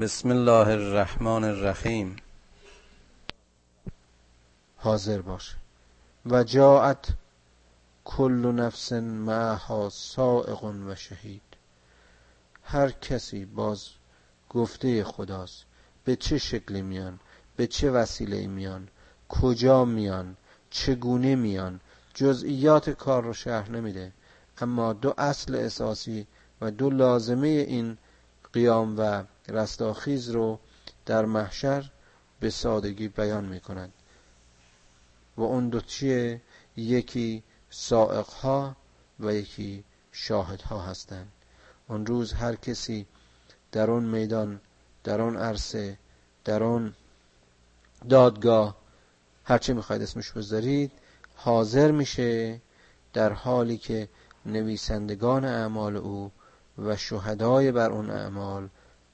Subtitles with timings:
[0.00, 2.16] بسم الله الرحمن الرحیم.
[4.76, 5.56] حاضر باشه
[6.26, 7.08] و جاعت
[8.04, 11.42] کل نفس معها سائق و شهید.
[12.64, 13.88] هر کسی باز
[14.50, 15.64] گفته خداست.
[16.04, 17.20] به چه شکلی میان؟
[17.56, 18.88] به چه وسیله میان؟
[19.28, 20.36] کجا میان؟
[20.70, 21.80] چگونه میان؟
[22.14, 24.12] جزئیات کار رو شرح نمیده.
[24.60, 26.26] اما دو اصل اساسی
[26.60, 27.98] و دو لازمه این
[28.52, 30.58] قیام و رستاخیز رو
[31.06, 31.90] در محشر
[32.40, 33.92] به سادگی بیان می کند
[35.36, 36.40] و اون دو چیه؟
[36.76, 38.26] یکی سائق
[39.20, 41.32] و یکی شاهد ها هستند.
[41.88, 43.06] اون روز هر کسی
[43.72, 44.60] در اون میدان
[45.04, 45.98] در اون عرصه
[46.44, 46.94] در اون
[48.08, 48.76] دادگاه
[49.44, 50.92] هرچی می‌خواید اسمش بذارید
[51.36, 52.60] حاضر میشه
[53.12, 54.08] در حالی که
[54.46, 56.32] نویسندگان اعمال او
[56.78, 58.68] و شهدای بر اون اعمال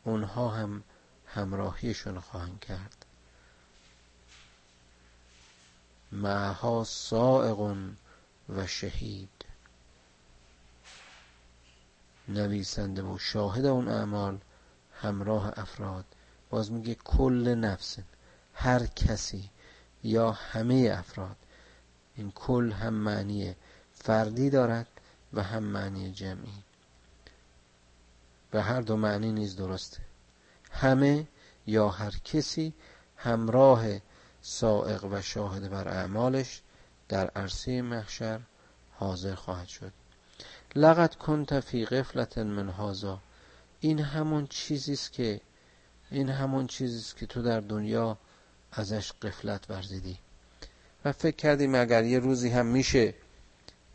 [0.06, 0.83] اونها هم
[1.27, 3.05] همراهیشون خواهند کرد.
[6.12, 7.59] معها سائق
[8.49, 9.45] و شهید.
[12.29, 14.38] نویسنده و شاهد اون اعمال
[15.01, 16.04] همراه افراد.
[16.51, 17.99] باز میگه کل نفس
[18.54, 19.51] هر کسی
[20.04, 21.37] یا همه افراد.
[22.16, 23.57] این کل هم معنی
[23.93, 24.88] فردی دارد
[25.32, 26.65] و هم معنی جمعی.
[28.52, 29.99] و هر دو معنی نیز درسته.
[30.71, 31.27] همه
[31.66, 32.75] یا هر کسی
[33.16, 33.87] همراه
[34.43, 36.63] سائق و شاهد بر اعمالش
[37.09, 38.41] در عرصه محشر
[38.93, 39.93] حاضر خواهد شد.
[40.77, 43.21] لقد کنت فی غفلت من هازا
[43.80, 45.41] این همون چیزی است که
[46.11, 48.19] این همون چیزی است که تو در دنیا
[48.73, 50.19] ازش قفلت ورزیدی.
[51.05, 53.15] و فکر کردیم اگر یه روزی هم میشه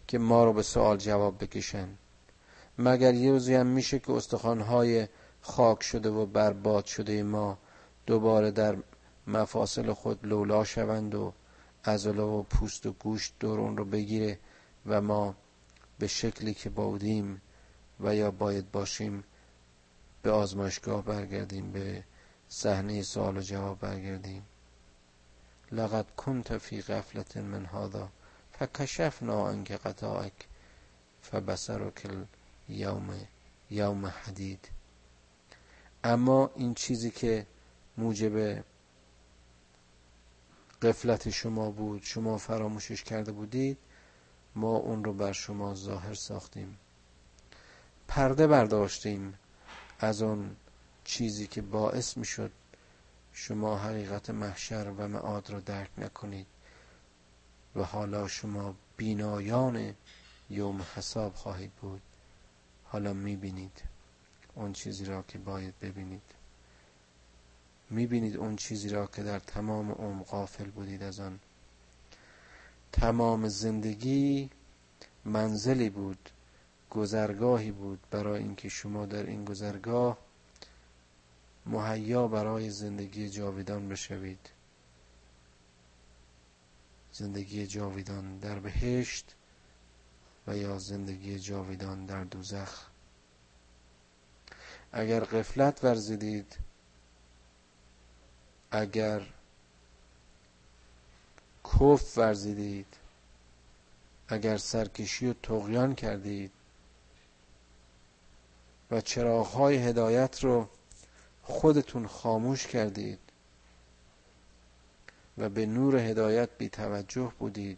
[0.08, 1.88] که ما رو به سوال جواب بکشن.
[2.82, 5.08] مگر یه روزی هم میشه که استخوانهای
[5.42, 7.58] خاک شده و برباد شده ما
[8.06, 8.78] دوباره در
[9.28, 11.34] مفاصل خود لولا شوند و
[11.86, 14.40] عضله و پوست و گوشت دور اون رو بگیره
[14.86, 15.36] و ما
[16.00, 17.42] به شکلی که بودیم
[18.00, 19.24] و یا باید باشیم
[20.22, 22.04] به آزمایشگاه برگردیم به
[22.50, 24.46] صحنه سوال و جواب برگردیم.
[25.72, 28.10] لقد كنت فی غفلت من هذا
[28.52, 30.48] فکشفنا عنك قطاعك
[31.22, 32.08] فبصرك
[32.72, 33.28] اليوم
[33.70, 34.70] یوم حدید.
[36.04, 37.48] اما این چیزی که
[37.98, 38.64] موجب
[40.82, 43.78] قفلت شما بود شما فراموشش کرده بودید
[44.56, 46.78] ما اون رو بر شما ظاهر ساختیم.
[48.08, 49.34] پرده برداشتیم
[50.00, 50.56] از اون
[51.04, 52.52] چیزی که باعث می شد
[53.34, 56.48] شما حقیقت محشر و معاد رو درک نکنید.
[57.76, 59.96] و حالا شما بینایان
[60.50, 62.02] یوم حساب خواهید بود.
[62.92, 63.84] حالا می بینید
[64.56, 66.22] اون چیزی را که باید ببینید.
[67.90, 71.40] می بینید اون چیزی را که در تمام عمر غافل بودید از آن.
[72.92, 74.50] تمام زندگی
[75.26, 76.30] منزلی بود
[76.90, 80.18] گذرگاهی بود برای اینکه شما در این گذرگاه
[81.66, 84.50] مهیا برای زندگی جاویدان بشوید.
[87.12, 89.36] زندگی جاویدان در بهشت
[90.48, 92.86] و یا زندگی جاویدان در دوزخ.
[94.92, 96.58] اگر قفلت ورزیدید
[98.72, 99.22] اگر
[101.64, 102.86] کف ورزیدید
[104.28, 106.52] اگر سرکشی و تقیان کردید
[108.92, 110.70] و چراغهای هدایت رو
[111.44, 113.20] خودتون خاموش کردید
[115.38, 117.78] و به نور هدایت بی توجه بودید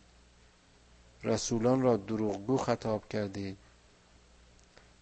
[1.24, 3.58] رسولان را دروغگو خطاب کردید.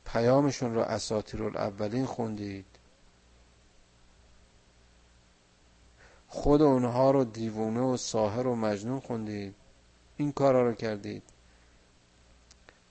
[0.06, 2.66] پیامشون را اساطیر الاولین خوندید.
[6.28, 9.56] خود اونها رو دیوونه و ساهر و مجنون خوندید.
[10.18, 11.24] این کارا رو کردید.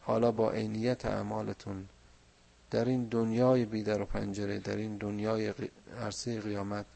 [0.01, 1.89] حالا با عینیت اعمالتون
[2.71, 5.55] در این دنیای بیدر و پنجره در این دنیای
[6.01, 6.87] عرصه قیامت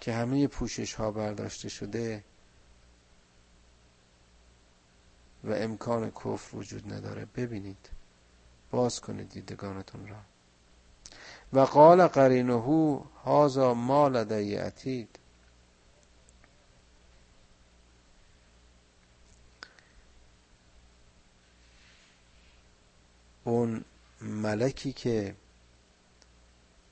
[0.00, 2.24] که همه پوشش ها برداشته شده
[5.44, 7.24] و امکان کفر وجود نداره.
[7.36, 7.90] ببینید.
[8.70, 10.16] باز کنید دیدگانتون را.
[11.52, 12.62] و قال قرینه
[13.24, 15.18] هازا ما لدی عتید.
[23.44, 23.84] اون
[24.20, 25.34] ملکی که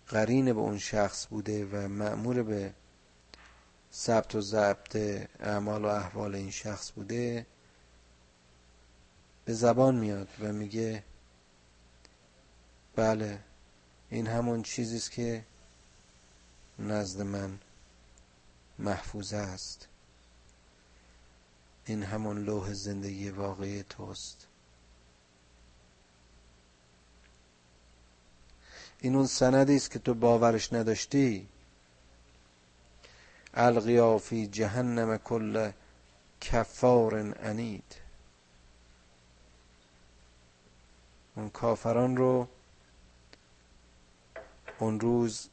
[0.09, 2.75] قرین به اون شخص بوده و معمور به
[3.93, 4.97] ثبت و ضبط
[5.41, 7.47] اعمال و احوال این شخص بوده
[9.51, 11.03] به زبان میاد و میگه
[12.97, 13.39] بله
[14.11, 15.45] این همون چیزی است که
[16.79, 17.59] نزد من
[18.79, 19.89] محفوظه است.
[21.87, 24.47] این همون لوح زندگی واقعی توست.
[29.01, 31.49] این اون سندی است که تو باورش نداشتی.
[33.55, 35.71] القیا فی جهنم کل
[36.41, 38.10] کفار انید
[41.37, 42.49] اون کافران رو
[44.79, 45.49] اون روز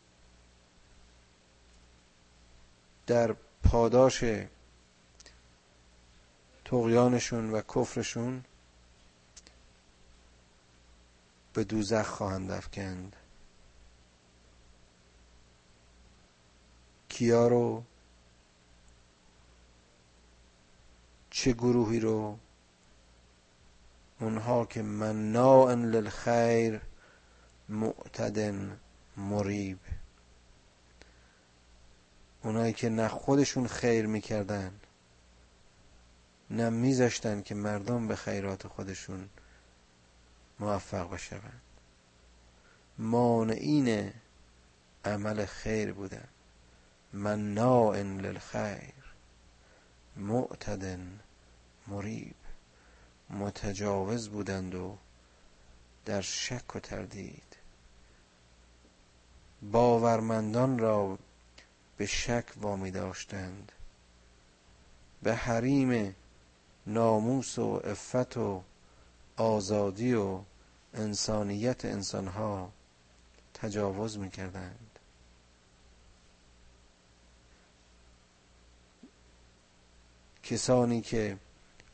[3.07, 4.23] در پاداش
[6.65, 8.43] تقیانشون و کفرشون
[11.53, 13.15] به دوزخ خواهند افکند.
[17.09, 17.83] کیا رو؟
[21.29, 22.37] چه گروهی رو؟
[24.19, 26.81] اونها که مناع للخیر
[27.69, 28.79] معتدن
[29.17, 29.79] مریب.
[32.43, 34.71] اونایی که نه خودشون خیر می‌کردن
[36.49, 39.29] نه میذاشتن که مردم به خیرات خودشون
[40.59, 41.61] موفق بشوند.
[42.97, 44.13] مانعین
[45.05, 46.27] عمل خیر بودن.
[47.13, 48.93] مناع للخیر
[50.15, 51.19] معتدن
[51.87, 52.35] مریب.
[53.29, 54.97] متجاوز بودند و
[56.05, 57.57] در شک و تردید.
[59.61, 61.17] باورمندان را
[61.97, 63.71] به شک وامی داشتند.
[65.23, 66.15] به حریم
[66.87, 68.63] ناموس و عفت و
[69.37, 70.39] آزادی و
[70.93, 72.71] انسانیت انسانها
[73.53, 74.99] تجاوز می‌کردند.
[80.43, 81.37] کسانی که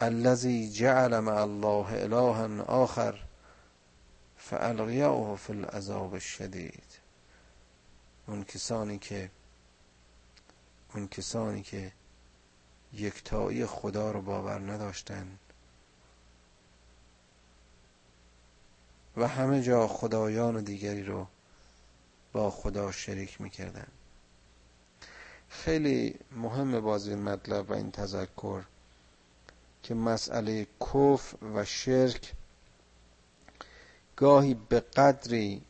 [0.01, 3.23] الذي جعل مع الله الها آخر
[4.37, 6.99] فالقیاه فی العذاب الشدید.
[8.27, 9.31] اون کسانی که
[10.93, 11.91] اون کسانی که
[12.93, 15.39] یکتایی خدا رو باور نداشتند
[19.17, 21.27] و همه جا خدایان دیگری رو
[22.33, 23.87] با خدا شریک می‌کردن.
[25.49, 28.63] خیلی مهم باز این مطلب و این تذکر
[29.83, 32.33] که مسئله کف و شرک
[34.15, 35.61] گاهی به قدری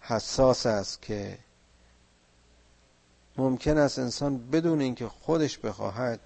[0.00, 1.38] حساس است که
[3.36, 6.20] ممکن است انسان بدون اینکه خودش بخواهد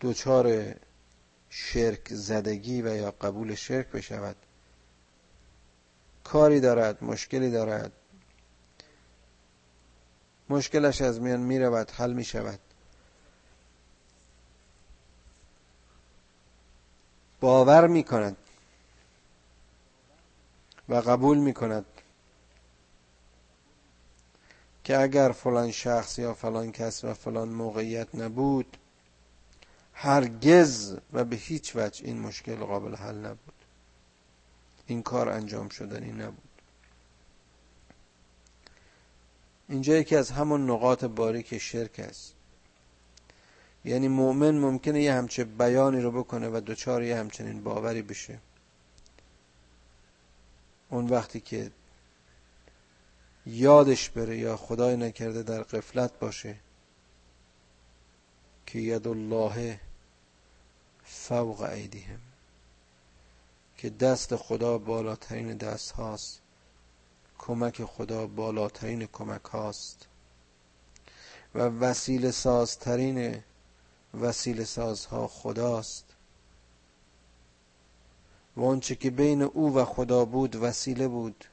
[0.00, 0.74] دچار
[1.50, 4.36] شرک زدگی و یا قبول شرک بشود.
[6.24, 7.92] کاری دارد مشکلی دارد.
[10.48, 12.60] مشکلش از میان می رود حل می شود
[17.40, 18.36] باور می کند
[20.88, 21.84] و قبول می کند
[24.84, 28.76] که اگر فلان شخص یا فلان کس و فلان موقعیت نبود
[29.92, 33.54] هرگز و به هیچ وجه این مشکل قابل حل نبود.
[34.86, 36.48] این کار انجام شدنی نبود.
[39.68, 42.34] اینجا یکی از همون نقاط باریک شرک است.
[43.84, 48.38] یعنی مؤمن ممکنه یه همچه بیانی رو بکنه و دوچار یه همچنین باوری بشه.
[50.88, 51.70] اون وقتی که
[53.46, 56.56] یادش بره یا خدای نکرده در قفلت باشه
[58.66, 59.80] که ید الله
[61.04, 62.20] فوق ایدیهم
[63.76, 66.40] که دست خدا بالاترین دست هاست
[67.38, 70.06] کمک خدا بالاترین کمک هاست.
[71.54, 73.42] و وسیله سازترین
[74.14, 76.04] وسیله سازها خداست.
[78.56, 81.44] و آنچه که بین او و خدا بود وسیله بود.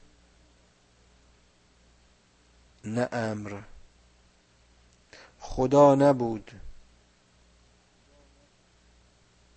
[2.85, 3.61] نه امر.
[5.39, 6.51] خدا نبود.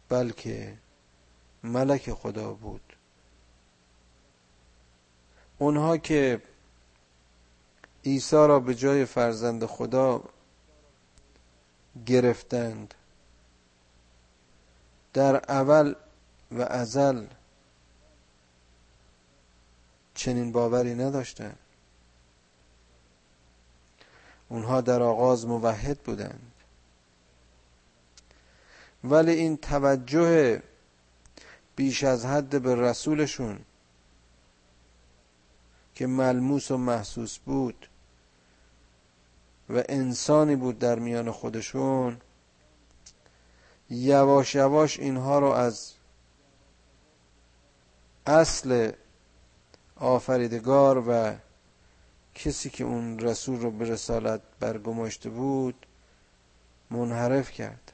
[0.09, 0.79] بلکه
[1.63, 2.97] ملک خدا بود.
[5.59, 6.43] اونها که
[8.05, 10.23] عیسی را به جای فرزند خدا
[12.07, 12.95] گرفتند.
[15.13, 15.95] در اول
[16.53, 17.27] و ازل
[20.15, 21.59] چنین باوری نداشتند.
[24.49, 26.53] اونها در آغاز موحد بودند.
[29.05, 30.63] ولی این توجه
[31.77, 33.59] بیش از حد به رسولشون
[35.95, 37.88] که ملموس و محسوس بود
[39.71, 42.21] و انسانی بود در میان خودشون.
[43.91, 45.93] یواش یواش اینها رو از
[48.27, 48.93] اصل
[49.97, 51.37] آفریدگار و
[52.35, 55.87] کسی که اون رسول رو به رسالت برگماشته بود
[56.91, 57.93] منحرف کرد.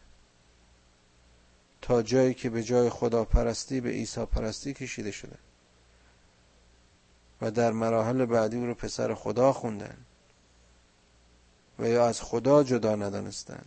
[1.83, 5.37] تا جایی که به جای خدا پرستی به عیسی پرستی کشیده شده
[7.41, 9.97] و در مراحل بعدی او رو پسر خدا خوندن.
[11.79, 13.65] و یا از خدا جدا ندانستن.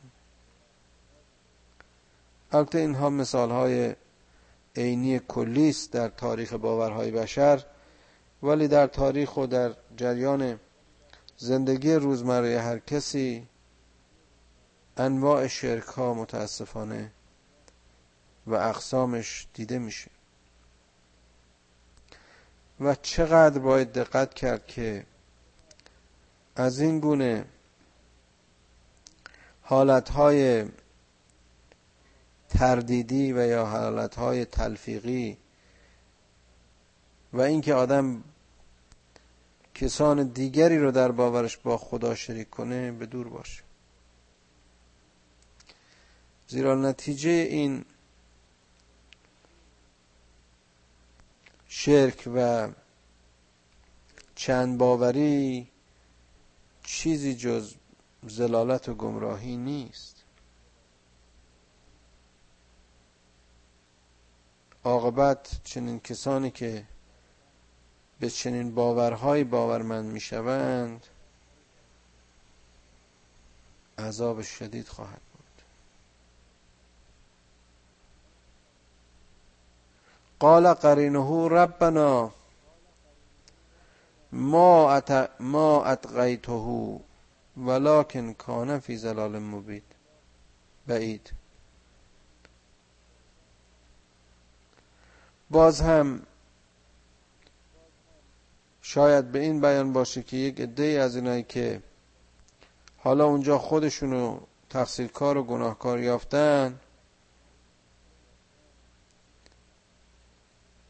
[2.51, 3.95] البته اینها مثال های
[4.75, 7.63] عینی کلی در تاریخ باورهای بشر
[8.43, 10.59] ولی در تاریخ و در جریان
[11.37, 13.47] زندگی روزمره هر کسی
[14.97, 17.11] انواع شرک ها متاسفانه
[18.47, 20.11] و اقسامش دیده میشه.
[22.79, 25.05] و چقدر باید دقت کرد که
[26.55, 27.45] از این گونه
[29.69, 30.65] حالتهای
[32.49, 35.37] تردیدی و یا حالتهای تلفیقی
[37.33, 38.23] و اینکه آدم
[39.75, 43.63] کسان دیگری رو در باورش با خدا شریک کنه به دور باشه
[46.47, 47.85] زیرا نتیجه این
[51.67, 52.69] شرک و
[54.35, 55.67] چند باوری
[56.83, 57.73] چیزی جز
[58.29, 60.23] زلالت و گمراهی نیست.
[64.83, 66.85] عاقبت چنین کسانی که
[68.19, 71.05] به چنین باورهای باورمند می‌شوند
[73.99, 75.61] عذاب شدید خواهد بود.
[80.39, 82.31] قال قرینه ربنا
[84.31, 86.99] ما ات ما اتقیته
[87.57, 89.83] ولکن کان فی زلال مبید
[90.87, 91.31] بعید.
[95.49, 96.21] باز هم
[98.81, 101.81] شاید به این بیان باشه که یک عده از اینایی که
[102.97, 106.79] حالا اونجا خودشونو تقصیر کار و گناهکار یافتن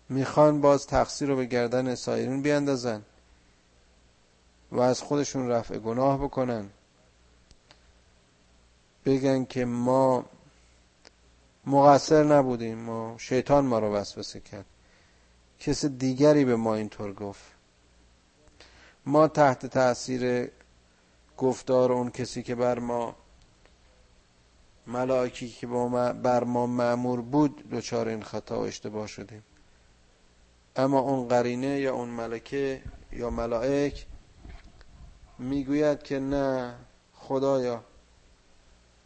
[0.09, 3.01] می‌خوان باز تقصیر رو به گردن سایرین بیاندازن.
[4.71, 6.69] و از خودشون رفع گناه بکنن.
[9.05, 10.25] بگن که ما
[11.65, 14.65] مقصر نبودیم ما شیطان ما رو وسوسه کرد.
[15.59, 17.43] کس دیگری به ما اینطور گفت.
[19.05, 20.51] ما تحت تاثیر
[21.37, 23.15] گفتار اون کسی که بر ما
[24.87, 25.67] ملائکی که
[26.23, 29.43] بر ما معمور بود دچار این خطا و اشتباه شدیم.
[30.75, 32.81] اما اون قرینه یا اون ملکه
[33.11, 34.05] یا ملائک
[35.39, 36.75] می‌گوید که نه
[37.13, 37.83] خدایا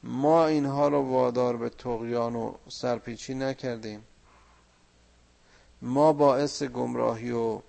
[0.03, 4.03] ما اینها رو وادار به تقیان و سرپیچی نکردیم.
[5.81, 7.61] ما باعث گمراهی و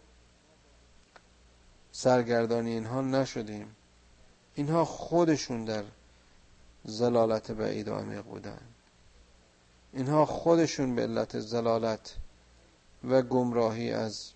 [1.93, 3.77] سرگردانی اینها نشدیم.
[4.55, 5.85] اینها خودشون در
[6.85, 8.61] زلالت بعید و عمیق بودن.
[9.93, 12.17] اینها خودشون به علت زلالت
[13.05, 14.31] و گمراهی از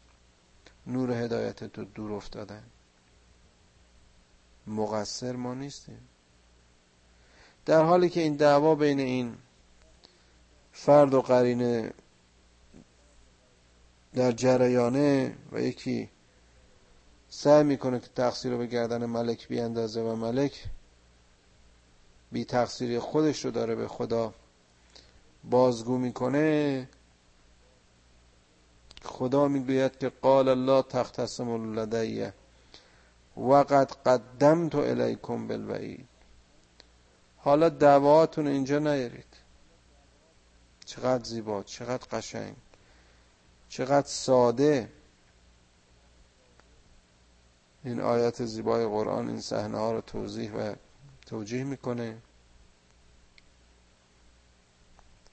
[0.87, 2.63] نور هدایت تو دور افتادن.
[4.67, 6.09] مقصر ما نیستیم.
[7.67, 9.37] در حالی که این دعوا بین این
[10.73, 11.93] فرد و قرینه
[14.15, 16.11] در جریانه و یکی
[17.29, 20.65] سعی می‌کنه که تقصیر رو به گردن ملک بیاندازه و ملک
[22.33, 24.35] بی تقصیری خودش رو داره به خدا
[25.45, 26.89] بازگو می‌کنه
[29.03, 32.35] خدا می‌گوید که قال الله تختصم لدیه.
[33.37, 36.09] وقد قدمت الیکم بالوعید.
[37.37, 39.37] حالا دعواتون اینجا نیارید.
[40.85, 42.57] چقدر زیبا چقدر قشنگ
[43.69, 44.93] چقدر ساده.
[47.85, 50.75] این آیت زیبای قرآن این صحنه ها رو توضیح و
[51.27, 52.19] توجیه می‌کنه.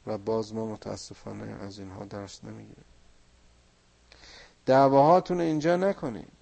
[0.08, 2.86] و باز ما متاسفانه از اینها درس نمی‌گیریم.
[4.66, 6.33] دعواهاتون اینجا نکنید.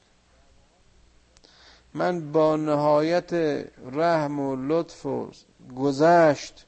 [1.93, 3.33] من با نهایت
[3.91, 5.31] رحم و لطف و
[5.75, 6.65] گذشت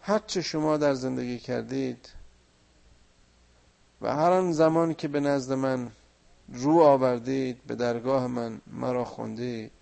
[0.00, 2.08] هرچه شما در زندگی کردید
[4.00, 5.90] و هر آن زمان که به نزد من
[6.48, 9.72] رو آوردید به درگاه من مرا خوندید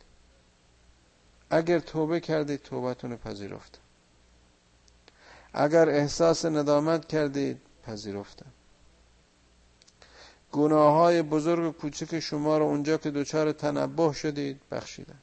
[1.51, 3.81] اگر توبه کردید توبتون پذیرفتم
[5.53, 8.47] اگر احساس ندامت کردید پذیرفتم.
[10.57, 15.19] گناه های بزرگ و کوچک شما رو اونجا که دوچار تنبه شدید بخشیدم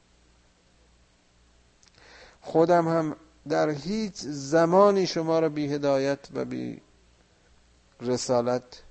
[2.42, 3.16] خودم هم
[3.50, 6.82] در هیچ زمانی شما را بی هدایت و بی
[8.02, 8.84] رسالت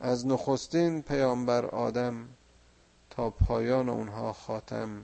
[0.00, 2.28] از نخستین پیامبر آدم
[3.10, 5.02] تا پایان اونها خاتم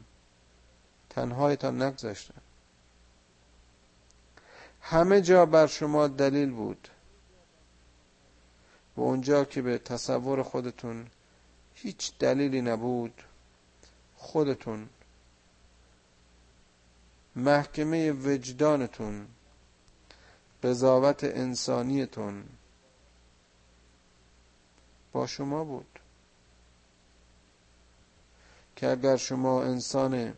[1.11, 2.43] تنهایتان نگذاشتم.
[4.81, 6.89] همه جا بر شما دلیل بود.
[9.01, 11.07] و اونجا که به تصور خودتون
[11.75, 13.23] هیچ دلیلی نبود
[14.17, 14.89] خودتون
[17.37, 19.27] محکمه وجدانتون
[20.63, 22.45] قضاوت انسانیتون
[25.13, 25.99] با شما بود.
[28.77, 30.35] که اگر شما انسان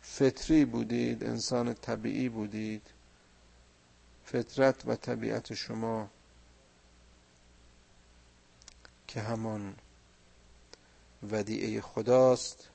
[0.00, 2.82] فطری بودید انسان طبیعی بودید
[4.24, 6.10] فطرت و طبیعت شما
[9.08, 9.76] که همان
[11.30, 12.68] ودیعه خداست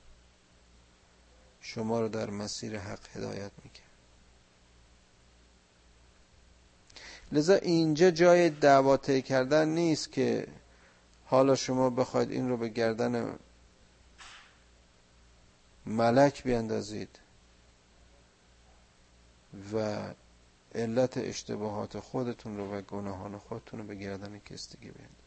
[1.61, 3.83] شما رو در مسیر حق هدایت می‌کرد.
[7.31, 10.47] لذا اینجا جای دعوا کردن نیست که
[11.25, 13.39] حالا شما بخواید این رو به گردن
[15.85, 17.19] ملک بیندازید
[19.73, 19.99] و
[20.75, 25.22] علت اشتباهات خودتون رو و گناهان خودتون رو به گردن کستگی بیندازید.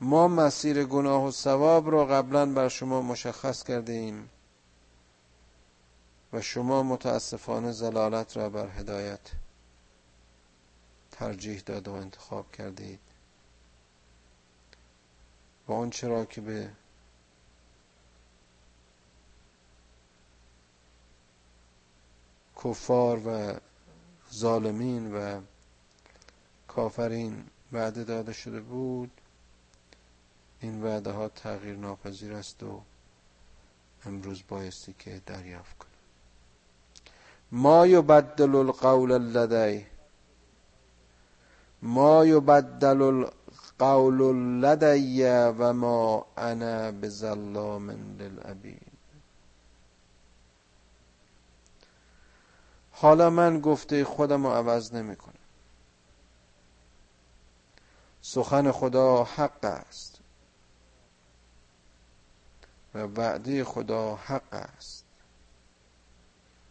[0.00, 4.30] ما مسیر گناه و ثواب رو قبلا بر شما مشخص کرده ایم
[6.32, 9.30] و شما متاسفانه زلالت را بر هدایت
[11.10, 13.00] ترجیح داد و انتخاب کردید
[15.68, 16.70] و اون چرا که به
[22.64, 23.60] کفار و
[24.34, 25.40] ظالمین و
[26.68, 29.15] کافرین وعده داده شده بود
[30.60, 32.82] این وعده ها تغییر ناپذیر است و
[34.04, 35.92] امروز بایستی که دریافت کنیم.
[37.52, 39.86] ما یبدل القول لدی.
[41.82, 48.82] ما یبدل القول لدی و ما انا بظلام للعبید.
[52.92, 55.32] حالا من گفته خودم رو عوض نمی کنم.
[58.22, 60.15] سخن خدا حق است.
[63.04, 65.04] وعده خدا حق است.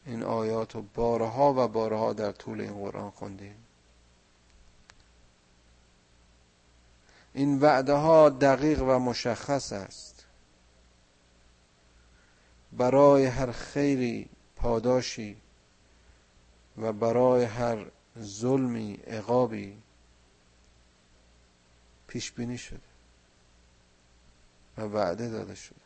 [0.05, 3.55] این آیات رو بارها و بارها در طول این قرآن خوندیم.
[7.33, 10.25] این وعده ها دقیق و مشخص است.
[12.71, 15.37] برای هر خیری پاداشی
[16.77, 17.85] و برای هر
[18.19, 19.77] ظلمی عقابی
[22.07, 22.79] پیش بینی شده
[24.77, 25.84] و وعده داده شده.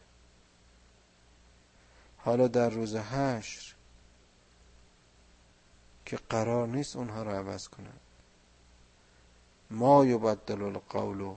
[2.29, 3.75] حالا در روز حشر
[6.05, 7.99] که قرار نیست اونها رو عوض کنند.
[9.69, 11.35] ما یبدل القول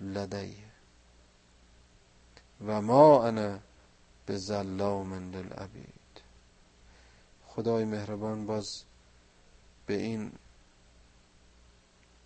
[0.00, 0.70] لدیه
[2.66, 3.58] و ما انا
[4.26, 6.22] به ظلام للعبید.
[7.46, 8.82] خدای مهربان باز
[9.86, 10.32] به این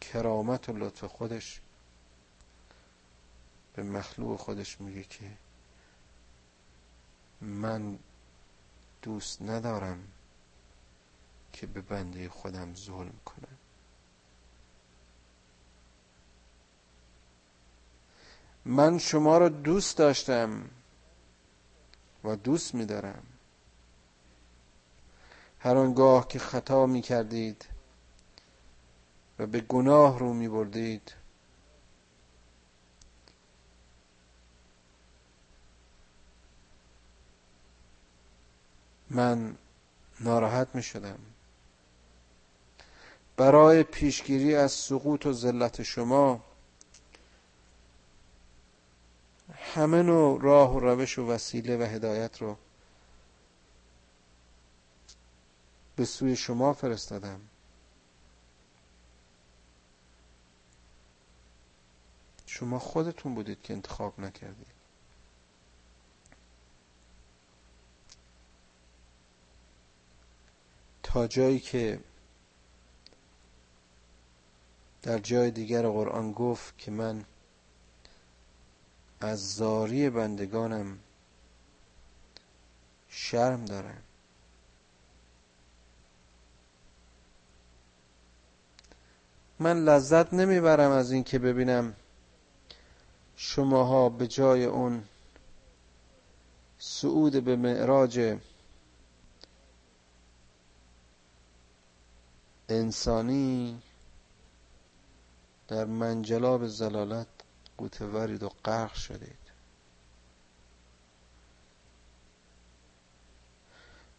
[0.01, 1.61] کرامت و لطف خودش
[3.75, 5.46] به مخلوق خودش میگه که
[7.41, 7.99] من
[9.03, 9.99] دوست ندارم
[11.53, 13.57] که به بنده خودم ظلم کنم.
[18.65, 20.71] من شما را دوست داشتم
[22.25, 23.23] و دوست میدارم.
[25.59, 27.67] هر آنگاه که خطا می کردید
[29.39, 31.15] و به گناه رو می بردید
[39.11, 39.57] من
[40.21, 41.19] ناراحت می شدم
[43.37, 46.45] برای پیشگیری از سقوط و ذلت شما
[49.75, 52.57] همه نوع راه و روش و وسیله و هدایت رو
[55.97, 57.41] به سوی شما فرستادم.
[62.47, 64.76] شما خودتون بودید که انتخاب نکردید.
[71.07, 72.01] تا جایی که
[75.03, 77.25] در جای دیگر قرآن گفت که من
[79.21, 80.99] از زاری بندگانم
[83.09, 84.03] شرم دارم.
[89.59, 91.95] من لذت نمی‌برم از اینکه ببینم
[93.37, 95.05] شماها به جای اون
[96.79, 98.37] صعود به معراج
[102.69, 103.83] انسانی
[105.69, 107.27] در منجلاب زلالت
[107.77, 109.47] قوتورید و غرق شدید.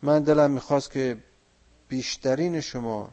[0.01, 1.23] من دلم می‌خواست که
[1.87, 3.11] بیشترین شما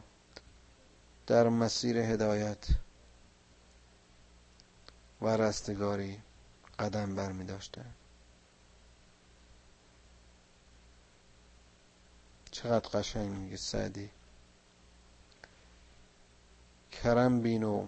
[1.27, 2.67] در مسیر هدایت
[5.21, 6.21] و رستگاری
[6.79, 7.47] قدم بر می
[12.51, 14.09] چقدر قشنگ میگه سعدی.
[17.03, 17.87] کرم بین و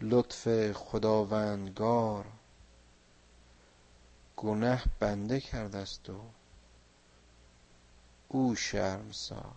[0.00, 2.24] لطف خداوندگار.
[4.36, 6.20] گنه بنده کرده است و
[8.28, 9.54] او شرمسار.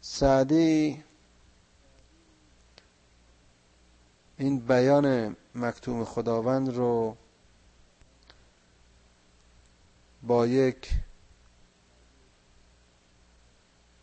[0.00, 1.04] سعدی
[4.38, 7.16] این بیان مکتوم خداوند رو
[10.22, 10.90] با یک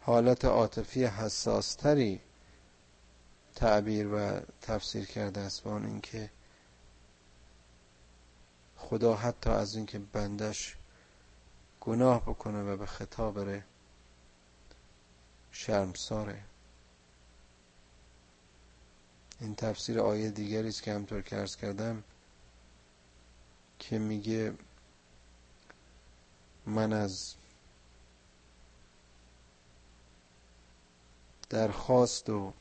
[0.06, 2.22] حالت عاطفی حساستری
[3.56, 6.30] تعبیر و تفسیر کرده است با اینکه
[8.78, 10.76] خدا حتی از اینکه بندش
[11.82, 13.64] گناه بکنه و به خطا بره
[15.52, 16.44] شرمساره.
[19.40, 22.04] این تفسیر آیه دیگری است که همطور که ارز کردم
[23.80, 24.54] که میگه
[26.66, 27.36] من از
[31.54, 32.54] درخواست و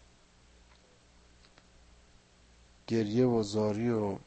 [2.87, 4.19] گریه و زاری و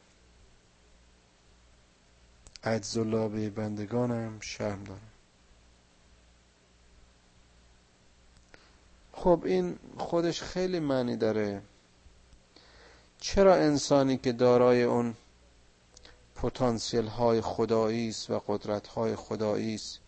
[2.64, 5.12] عجز و لابه بندگانم شرم دارم.
[9.14, 11.62] خب این خودش خیلی معنی داره.
[13.20, 15.16] چرا انسانی که دارای اون
[16.36, 20.00] پتانسیل های خدایی است و قدرت های خدایی است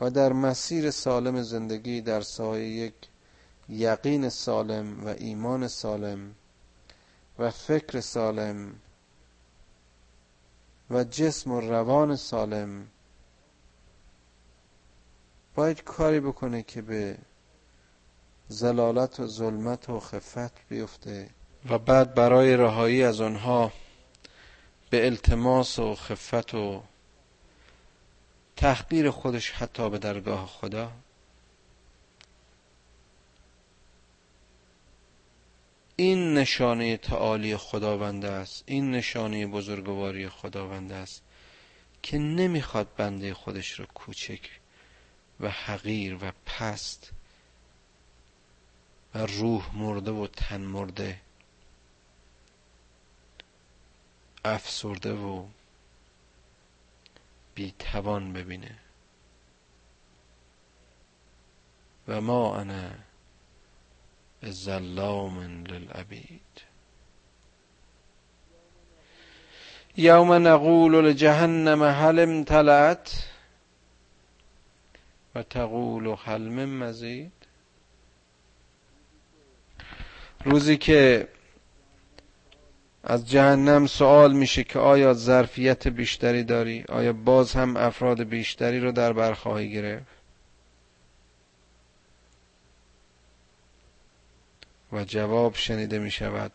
[0.00, 3.09] و در مسیر سالم زندگی در سایه یک
[3.70, 6.34] یقین سالم و ایمان سالم
[7.38, 8.74] و فکر سالم
[10.90, 12.88] و جسم و روان سالم.
[15.54, 17.18] باید کاری بکنه که به
[18.48, 21.30] زلالت و ظلمت و خفت بیفته
[21.68, 23.72] و بعد برای رهایی از آنها
[24.90, 26.82] به التماس و خفت و
[28.56, 30.92] تحقیر خودش حتی به درگاه خدا.
[36.00, 41.22] این نشانه تعالی خداوند است این نشانه بزرگواری خداوند است
[42.02, 44.40] که نمی‌خواد بنده خودش رو کوچک
[45.40, 47.10] و حقیر و پست
[49.14, 51.20] و روح مرده و تن مرده
[54.44, 55.46] افسرده و
[57.54, 58.78] بیتوان ببینه.
[62.08, 63.09] و ما انا
[64.48, 66.40] ظلام للعبید.
[69.96, 73.24] یوم نقول لجهنم هل امتلأت
[75.34, 77.32] و تقول هل من مزید.
[80.44, 81.28] روزی که
[83.04, 88.92] از جهنم سوال میشه که آیا ظرفیت بیشتری داری؟ آیا باز هم افراد بیشتری رو
[88.92, 90.19] در بر خواهی گرفت؟
[94.92, 96.52] و جواب شنیده می شود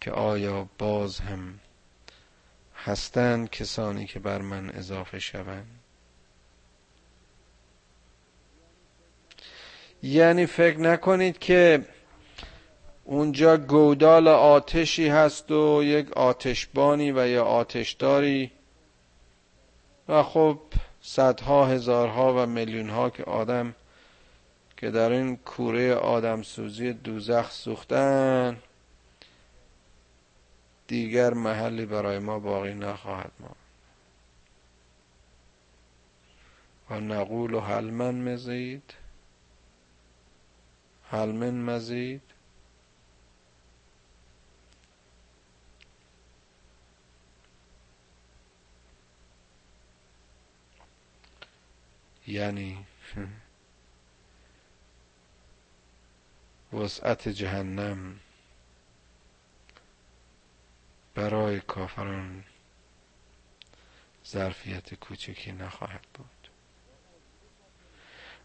[0.00, 1.60] که آیا باز هم
[2.76, 5.66] هستند کسانی که بر من اضافه شوند؟
[10.02, 11.84] یعنی فکر نکنید که
[13.04, 18.50] اونجا گودال آتشی هست و یک آتشبانی و یا آتشداری؟
[20.08, 20.58] و خب
[21.00, 23.74] صدها هزارها و میلیونها که آدم
[24.82, 28.58] که در این کوره آدم سوزی دوزخ سوختن
[30.86, 33.56] دیگر محلی برای ما باقی نخواهد ما
[36.90, 38.94] و نقول و حلمن مزید؟
[41.10, 42.22] حلمن مزید؟
[52.26, 52.86] یعنی
[56.72, 58.16] وسعت جهنم
[61.14, 62.44] برای کافران
[64.26, 66.26] ظرفیت کوچکی نخواهد بود.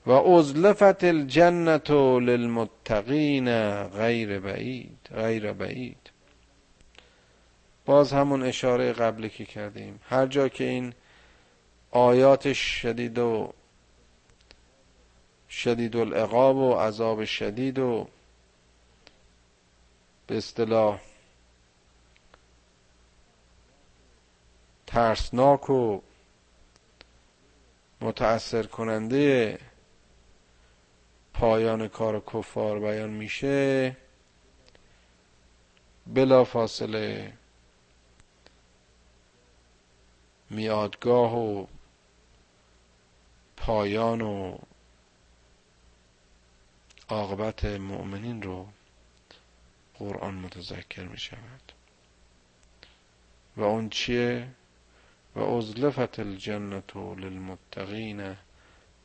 [0.06, 6.10] و ازلفت الجنت للمتقین غیر بعید غیر بعید.
[7.86, 10.00] باز همون اشاره قبلی که کردیم.
[10.10, 10.94] هر جا که این
[11.92, 13.54] آیات شدید و
[15.50, 18.08] شدید العقاب و عذاب شدید و
[20.28, 21.02] به اصطلاح
[24.88, 26.02] ترسناک و
[28.02, 29.60] متأثر کننده
[31.34, 33.98] پایان کار کفار بیان میشه
[36.08, 37.34] بلا فاصله
[40.50, 41.66] میادگاه و
[43.58, 44.58] پایان و
[47.10, 48.66] عاقبت مؤمنین رو
[50.00, 51.72] قرآن متذکر می شود.
[53.58, 54.48] و اون چیه؟
[55.36, 58.36] و ازلفت الجنت للمتقین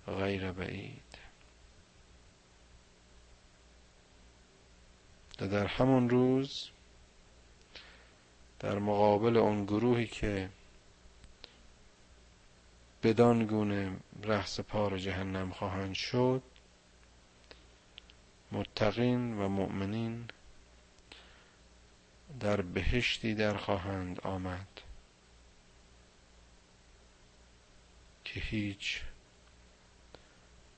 [0.06, 1.02] غیر بعید.
[5.38, 6.68] در همون روز
[8.60, 10.50] در مقابل اون گروهی که
[13.02, 16.42] بدان گونه رهس پار جهنم خواهند شد
[18.52, 20.28] متقین و مؤمنین
[22.40, 24.68] در بهشتی در خواهند آمد.
[28.24, 29.02] که هیچ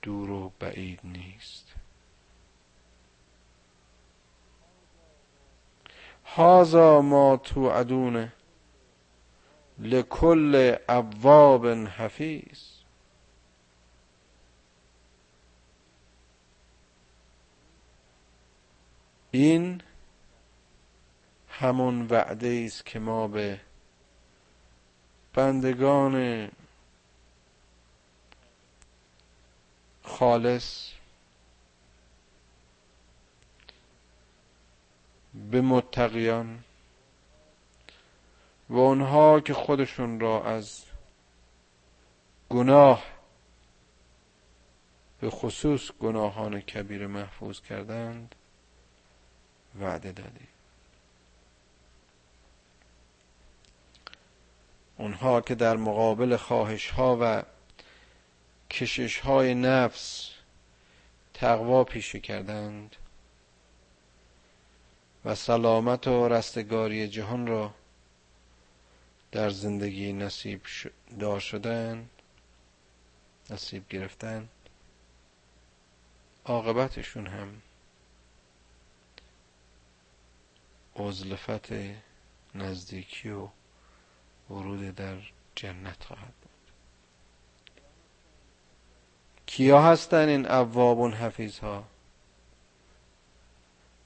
[0.02, 1.74] دور و بعید نیست.
[6.24, 8.32] هازا ما توعدونه
[9.78, 12.74] لکل ابواب حفیظ.
[19.30, 19.82] این
[21.58, 23.60] همون وعده است که ما به
[25.34, 26.48] بندگان
[30.02, 30.90] خالص
[35.50, 36.64] به متقیان
[38.68, 40.84] و اونها که خودشون را از
[42.50, 43.04] گناه
[45.20, 48.34] به خصوص گناهان کبیر محفوظ کردند
[49.80, 50.53] وعده دادیم.
[55.04, 57.42] اونها که در مقابل خواهش ها و
[58.70, 60.30] کشش های نفس
[61.34, 62.96] تقوا پیشه کردند
[65.24, 67.74] و سلامت و رستگاری جهان را
[69.32, 70.60] در زندگی نصیب
[71.18, 72.08] دار شدن
[73.50, 74.48] نصیب گرفتن
[76.44, 77.62] عاقبتشون هم
[80.96, 81.68] عزلفت
[82.54, 83.48] نزدیکی و
[84.50, 85.16] ورود در
[85.56, 86.72] جنت خواهد بود.
[89.46, 91.84] کیا هستن این اواب و حفیظ ها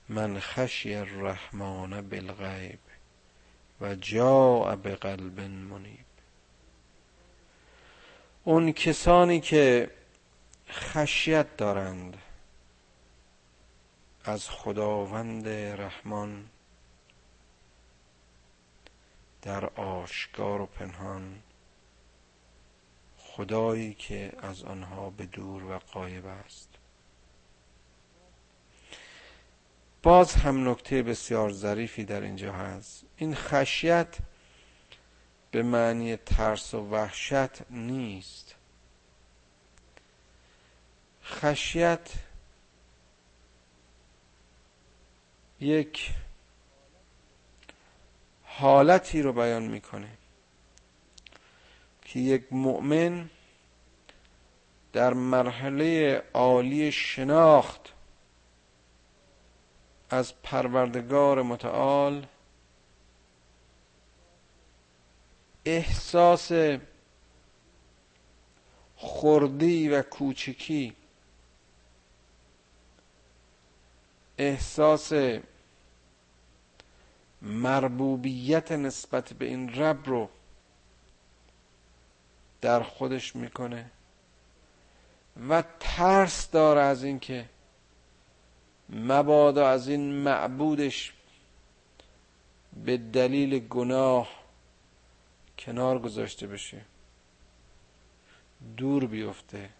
[0.09, 2.79] من خشی الرحمن بالغیب
[3.81, 6.05] و جاء بقلب منیب.
[8.45, 9.91] اون کسانی که
[10.71, 12.19] خشیت دارند
[14.25, 16.45] از خداوند رحمان
[19.43, 21.43] در آشکار و پنهان.
[23.19, 26.69] خدایی که از آنها به دور و قایب است.
[30.03, 33.05] باز هم نکته بسیار ظریفی در اینجا هست.
[33.17, 34.17] این خشیت
[35.51, 38.55] به معنی ترس و وحشت نیست.
[41.25, 42.11] خشیت
[45.61, 46.11] یک
[48.61, 50.09] حالتی رو بیان می‌کنه
[52.03, 53.31] که یک مؤمن
[54.93, 57.93] در مرحله عالی شناخت
[60.11, 62.27] از پروردگار متعال
[65.65, 66.53] احساس
[68.97, 70.97] خردی و کوچکی
[74.39, 75.13] احساس
[77.43, 80.29] مربوبیت نسبت به این رب رو
[82.61, 83.91] در خودش می‌کنه
[85.49, 87.49] و ترس داره از اینکه
[88.89, 91.13] مبادا از این معبودش
[92.85, 94.29] به دلیل گناه
[95.59, 96.81] کنار گذاشته بشه
[98.77, 99.71] دور بیفته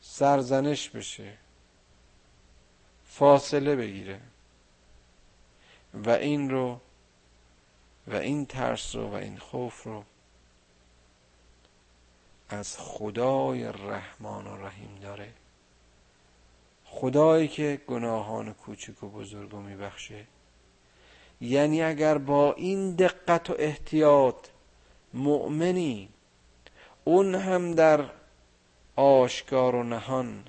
[0.00, 1.32] سرزنش بشه
[3.06, 4.20] فاصله بگیره.
[5.94, 6.80] و این رو
[8.06, 10.04] و این ترس رو و این خوف رو
[12.48, 15.28] از خدای رحمان و رحیم داره.
[16.84, 20.24] خدایی که گناهان کوچک و بزرگ رو میبخشه.
[21.40, 24.48] یعنی اگر با این دقت و احتیاط
[25.14, 26.08] مؤمنی
[27.04, 28.04] اون هم در
[28.96, 30.44] آشکار و نهان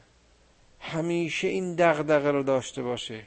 [0.80, 3.23] همیشه این دغدغه رو داشته باشه.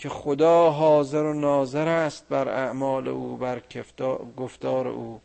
[0.00, 3.62] که خدا حاضر و ناظر است بر اعمال او بر
[4.36, 5.20] گفتار او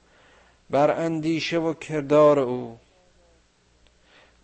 [0.69, 2.79] بر اندیشه و کردار او.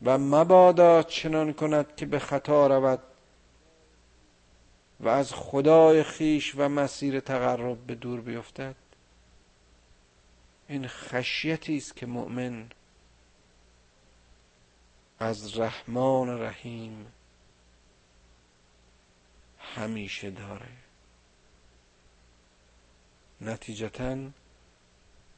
[0.04, 3.00] و مبادا چنان کند که به خطا رود
[5.00, 8.76] و از خدای خیش و مسیر تقرب به دور بیفتد.
[10.68, 12.70] این خشیتی است که مؤمن
[15.20, 17.06] از رحمان رحیم
[19.76, 20.70] همیشه داره.
[23.42, 24.18] نتیجتا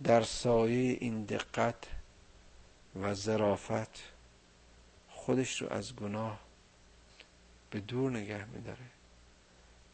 [0.03, 1.87] در سایه این دقت
[3.01, 4.03] و ظرافت
[5.09, 6.39] خودش رو از گناه
[7.69, 8.85] به دور نگه میداره.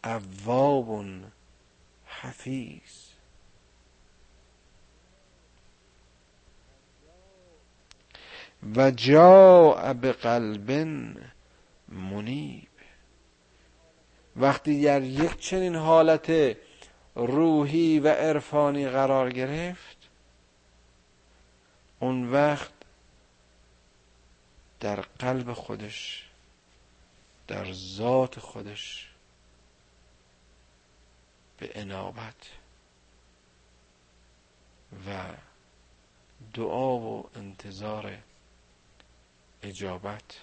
[0.03, 1.05] اواب
[2.05, 3.09] حفیظ.
[8.75, 10.71] و جا به قلب
[11.87, 12.68] منیب.
[14.39, 16.57] وقتی در یک چنین حالت
[17.15, 19.97] روحی و عرفانی قرار گرفت
[21.99, 22.71] اون وقت
[24.79, 26.29] در قلب خودش
[27.47, 29.09] در ذات خودش
[31.57, 32.49] به انابت
[35.07, 35.25] و
[36.53, 38.17] دعا و انتظار
[39.63, 40.39] اجابت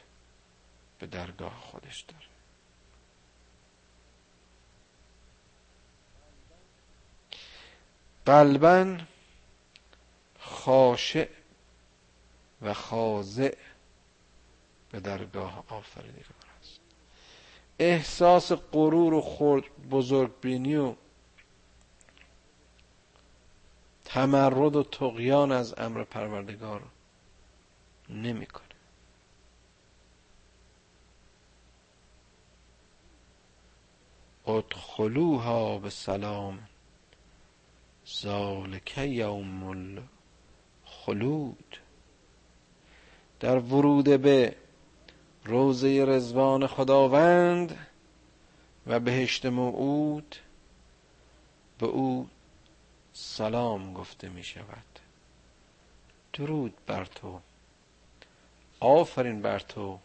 [0.99, 2.36] به درگاه خودش داره.
[8.27, 8.99] قلبا
[10.39, 11.29] خاشع
[12.63, 13.57] و خاضع
[14.91, 16.81] به درگاه آفریدگار است
[17.79, 20.95] احساس غرور و خورد بزرگ بینی و
[24.05, 26.83] تمرد و تقیان از امر پروردگار
[28.09, 28.63] نمی‌کنه
[34.47, 36.69] ادخلوها به سلام.
[38.09, 39.65] ذالک یوم
[40.87, 41.77] الخلود.
[43.41, 44.57] در ورود به
[45.45, 47.87] روزه رزوان خداوند
[48.87, 50.37] و بهشت موعود
[51.79, 52.29] به او
[53.13, 55.01] سلام گفته می شود.
[56.33, 57.41] درود بر تو.
[58.81, 59.99] آفرین بر تو.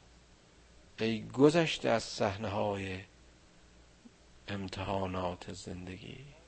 [1.00, 3.00] ای گذشته از صحنه های
[4.48, 6.41] امتحانات زندگی.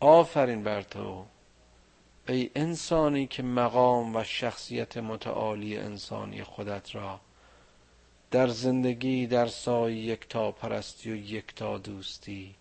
[0.00, 1.26] آفرین بر تو.
[2.28, 7.20] ای انسانی که مقام و شخصیت متعالی انسانی خودت را
[8.30, 12.54] در زندگی در سای یکتا پرستی و یکتا دوستی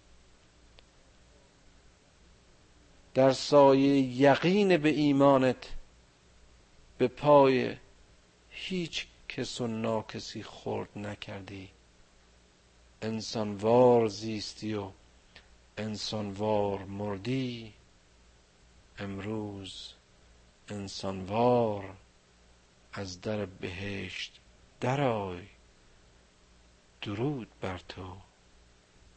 [3.14, 5.70] در سایه یقین به ایمانت
[6.98, 7.76] به پای
[8.50, 11.70] هیچ کس و ناکسی خورد نکردی.
[13.02, 14.90] انسانوار زیستی و
[15.78, 17.74] انسانوار مردی
[19.00, 19.94] امروز
[20.70, 21.96] انسانوار
[22.94, 24.40] از در بهشت
[24.82, 25.48] درای
[27.02, 28.18] درود بر تو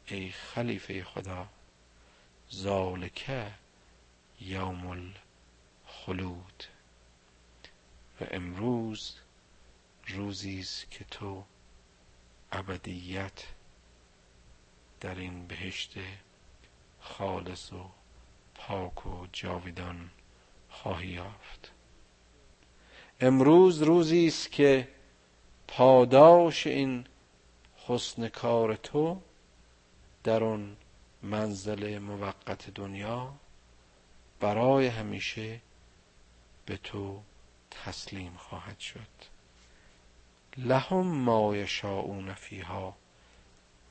[0.06, 1.48] ای خلیفه خدا
[2.50, 3.54] زالکه
[4.40, 5.14] یوم
[5.86, 6.64] الخلود.
[8.20, 9.14] و امروز
[10.08, 11.44] روزی است که تو
[12.52, 13.44] ابدیت
[15.00, 15.94] در این بهشت
[17.08, 17.90] خالص و
[18.54, 20.10] پاک و جاویدان
[20.70, 21.72] خواهی یافت.
[23.20, 24.88] امروز روزی است که
[25.68, 27.06] پاداش این
[27.86, 29.20] حسن کار تو
[30.24, 30.76] در اون
[31.22, 33.32] منزل موقت دنیا
[34.40, 35.60] برای همیشه
[36.66, 37.22] به تو
[37.70, 39.08] تسلیم خواهد شد.
[40.56, 42.96] لهم ما یشاءون فیها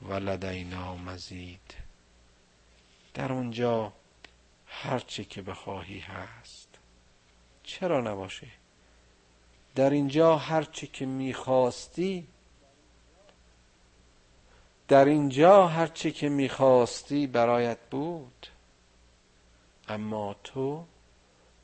[0.01, 1.86] و لدینا مزید.
[3.17, 3.93] در اونجا
[4.65, 6.67] هرچه که بخواهی هست.
[7.63, 8.47] چرا نباشه؟
[9.75, 12.27] در اینجا هرچه که می‌خواستی
[14.87, 18.47] در اینجا هرچه که می‌خواستی برایت بود.
[19.87, 20.85] اما تو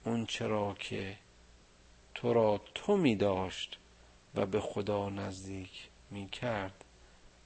[0.05, 1.17] اون چرا که
[2.15, 3.79] تو را تو می داشت
[4.35, 6.83] و به خدا نزدیک می کرد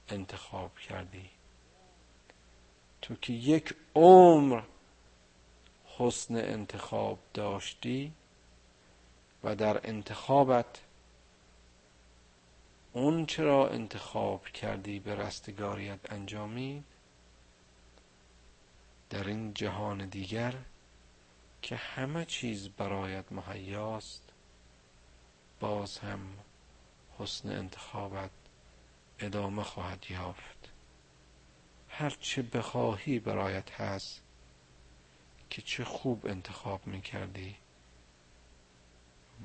[0.08, 1.37] انتخاب کردی.
[3.02, 4.62] تو که یک عمر
[5.98, 8.12] حسن انتخاب داشتی
[9.44, 10.80] و در انتخابت
[12.92, 16.84] اون چرا انتخاب کردی به رستگاریت انجامید
[19.10, 20.54] در این جهان دیگر
[21.62, 24.22] که همه چیز برایت مهیاست
[25.60, 26.20] باز هم
[27.18, 28.30] حسن انتخابت
[29.20, 30.57] ادامه خواهد یافت.
[31.98, 34.22] هرچه بخواهی برایت هست
[35.50, 37.56] که چه خوب انتخاب می‌کردی.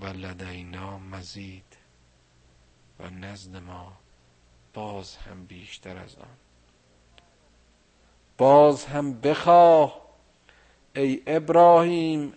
[0.01, 1.78] و لدینا مزید
[2.99, 3.97] و نزد ما
[4.74, 6.38] باز هم بیشتر از آن.
[8.38, 10.01] باز هم بخواه
[10.95, 12.34] ای ابراهیم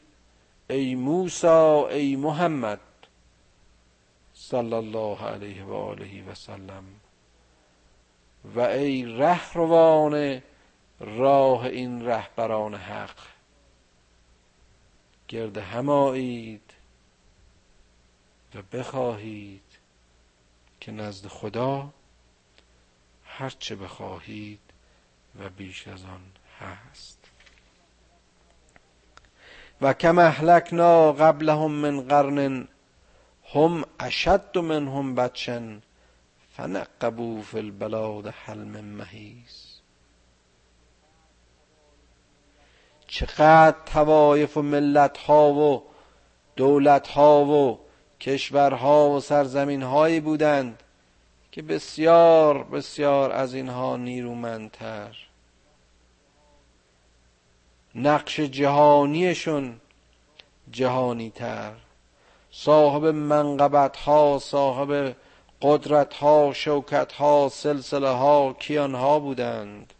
[0.71, 2.81] ای موسی ای محمد
[4.35, 6.85] صلی الله علیه و آله و سلم.
[8.55, 10.43] و ای رهروان
[11.01, 13.17] راه این رهبران حق.
[15.29, 16.73] گرد همایید
[18.55, 19.63] و بخواهید
[20.81, 21.91] که نزد خدا
[23.25, 24.61] هرچه بخواهید
[25.39, 26.23] و بیش از آن
[26.61, 27.19] هست.
[29.81, 32.69] و کم اهلکنا قبلهم من قرن
[33.55, 35.83] هم اشد منهم بچن
[36.57, 39.81] فنقبوا فی البلاد حل من محیز
[43.07, 45.83] چقدر توایف و ملت ها و
[46.57, 47.79] دولت ها و
[48.21, 50.83] کشورها و سرزمین هایی بودند
[51.53, 55.17] که بسیار بسیار از اینها نیرومندتر.
[57.95, 59.81] نقش جهانیشون
[60.71, 61.73] جهانی تر
[62.51, 65.17] صاحب منقبت ها صاحب
[65.63, 69.93] قدرت ها شوکت ها سلسله ها کیان ها بودند.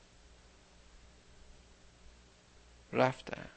[2.93, 3.51] رفتند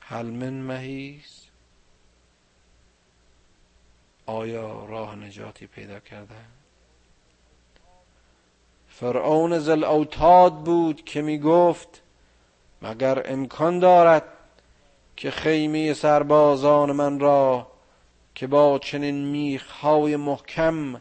[0.00, 1.44] هل من مهیز
[4.26, 6.44] آیا راه نجاتی پیدا کردن؟
[8.88, 12.02] فرعون زل اوتاد بود که می گفت
[12.82, 14.22] مگر امکان دارد
[15.16, 17.66] که خیمه سربازان من را
[18.34, 21.00] که با چنین میخهای محکم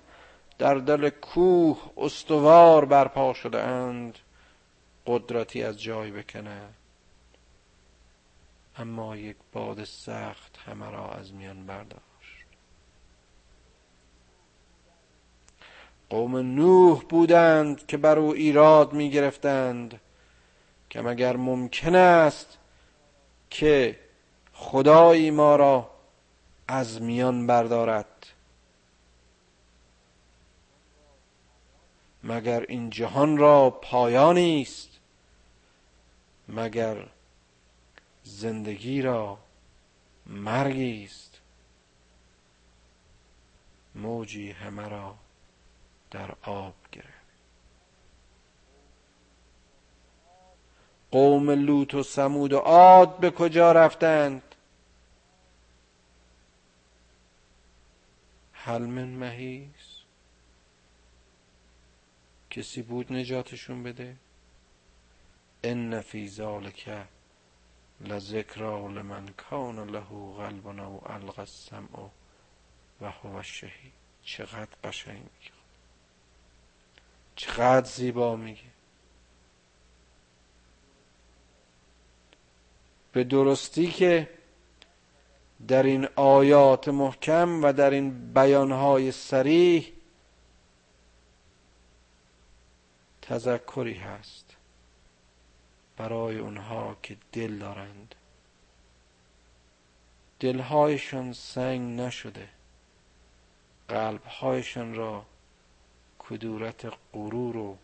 [0.58, 4.20] در دل کوه استوار برپا شده اند
[5.08, 6.62] قدرتی از جای بکنه
[8.78, 12.04] اما یک باد سخت همه را از میان برداشت.
[16.10, 20.02] قوم نوح بودند که بر او ایراد می گرفتند
[20.90, 22.58] که مگر ممکن است
[23.50, 24.00] که
[24.64, 25.90] خدایی ما را
[26.68, 28.26] از میان بردارد.
[32.24, 34.90] مگر این جهان را پایانی است؟
[36.48, 37.08] مگر
[38.24, 39.38] زندگی را
[40.26, 41.40] مرگی است؟
[43.96, 45.16] موجی همه را
[46.12, 47.08] در آب گرفت.
[51.12, 54.53] قوم لوط و سمود و عاد به کجا رفتند؟
[58.66, 60.04] هل من محیز
[62.50, 64.16] کسی بود نجاتشون بده؟
[65.64, 67.06] ان فی ذالک
[68.02, 72.10] لذکرا لمن کان له قلب او القى السمع
[73.02, 73.94] و هو الشهید
[74.24, 75.16] چقدر قشنگ.
[75.18, 75.52] میگه
[77.36, 78.74] چقدر زیبا میگه.
[83.12, 84.30] به درستی که
[85.68, 89.94] در این آیات محکم و در این بیانهای سریح
[93.22, 94.56] تذکری هست
[95.98, 98.16] برای اونها که دل دارند.
[100.40, 102.50] دلهایشان سنگ نشده.
[103.88, 105.26] قلبهایشان را
[106.20, 107.78] کدورت غرور و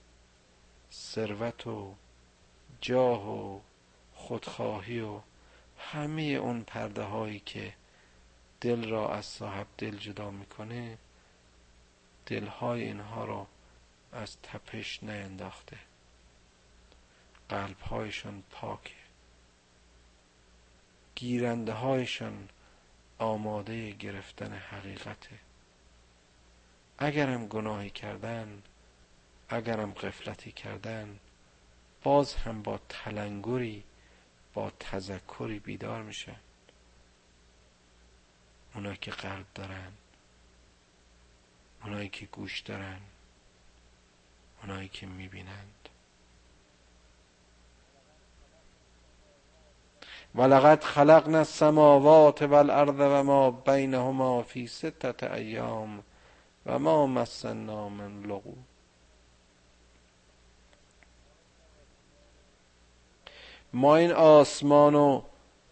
[0.91, 1.93] ثروت و
[2.82, 3.59] جاه و
[4.15, 5.19] خودخواهی و
[5.80, 7.73] همه اون پرده هایی که
[8.61, 10.97] دل را از صاحب دل جدا می‌کنه
[12.25, 13.47] دلهای اینها را
[14.13, 15.77] از تپش نینداخته.
[17.49, 18.93] قلبهایشان پاکه.
[21.15, 22.49] گیرنده هایشان
[23.17, 25.39] آماده گرفتن حقیقته.
[26.97, 28.63] اگرم گناهی کردن
[29.49, 31.19] اگرم قفلتی کردن
[32.03, 33.84] باز هم با تلنگری
[34.54, 36.39] با تذکری بیدار میشن
[38.76, 39.91] اونایی که قلب دارن
[41.84, 43.00] اونایی که گوش دارن
[44.62, 45.89] اونایی که می‌بینند.
[50.36, 56.04] ولقد خلقنا السماوات والارض و ما بینهما فی ستت ایام
[56.66, 58.56] و ما مسنا من لغو.
[63.74, 65.22] ما این آسمان و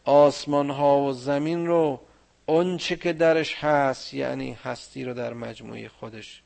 [0.03, 2.01] آسمان ها و زمین رو
[2.45, 6.43] اونچه که درش هست یعنی هستی رو در مجموعه خودش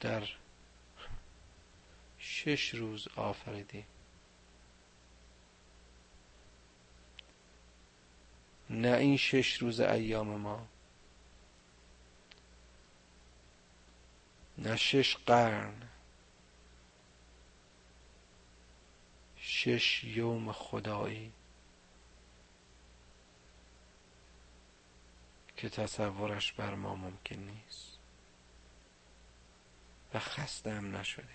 [0.00, 0.28] در
[2.18, 3.84] شش روز آفریدی.
[8.70, 10.66] نه این شش روز ایام ما.
[14.58, 15.74] نه شش قرن.
[19.64, 21.32] شش یوم خدایی.
[25.56, 27.98] که تصورش بر ما ممکن نیست.
[30.14, 31.28] و خسته هم نشده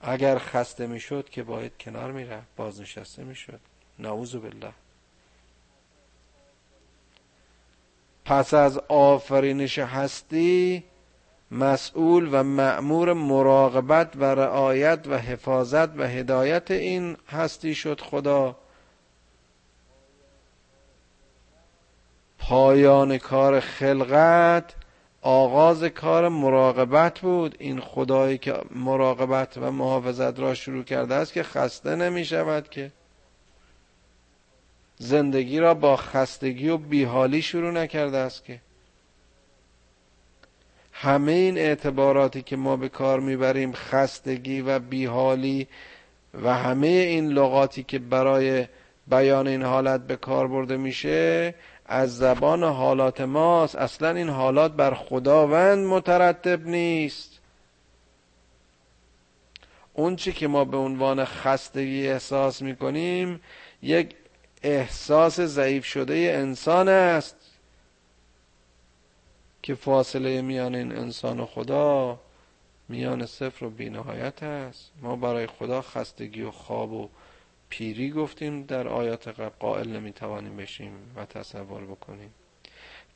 [0.00, 3.60] اگر خسته می‌شد که باید کنار می‌رفت بازنشسته می‌شد.
[3.98, 4.72] نعوذ بالله.
[8.24, 10.84] پس از آفرینش هستی
[11.50, 18.56] مسئول و مأمور مراقبت و رعایت و حفاظت و هدایت این هستی شد خدا.
[22.38, 24.74] پایان کار خلقت
[25.22, 27.56] آغاز کار مراقبت بود.
[27.58, 32.92] این خدایی که مراقبت و محافظت را شروع کرده است که خسته نمی شود که
[34.96, 38.60] زندگی را با خستگی و بیحالی شروع نکرده است که
[41.00, 45.66] همه این اعتباراتی که ما به کار می‌بریم خستگی و بیحالی
[46.42, 48.66] و همه این لغاتی که برای
[49.06, 51.54] بیان این حالت به کار برده میشه
[51.86, 53.76] از زبان حالات ماست.
[53.76, 57.38] اصلا این حالات بر خداوند مترتب نیست.
[59.92, 63.40] اون چی که ما به عنوان خستگی احساس می‌کنیم
[63.82, 64.14] یک
[64.62, 67.37] احساس ضعیف شده انسان است.
[69.62, 72.20] که فاصله میان این انسان و خدا
[72.88, 74.92] میان صفر و بینهایت است.
[75.02, 77.08] ما برای خدا خستگی و خواب و
[77.68, 78.62] پیری گفتیم.
[78.62, 82.34] در آیات قبل قائل نمی‌توانیم بشیم و تصور بکنیم.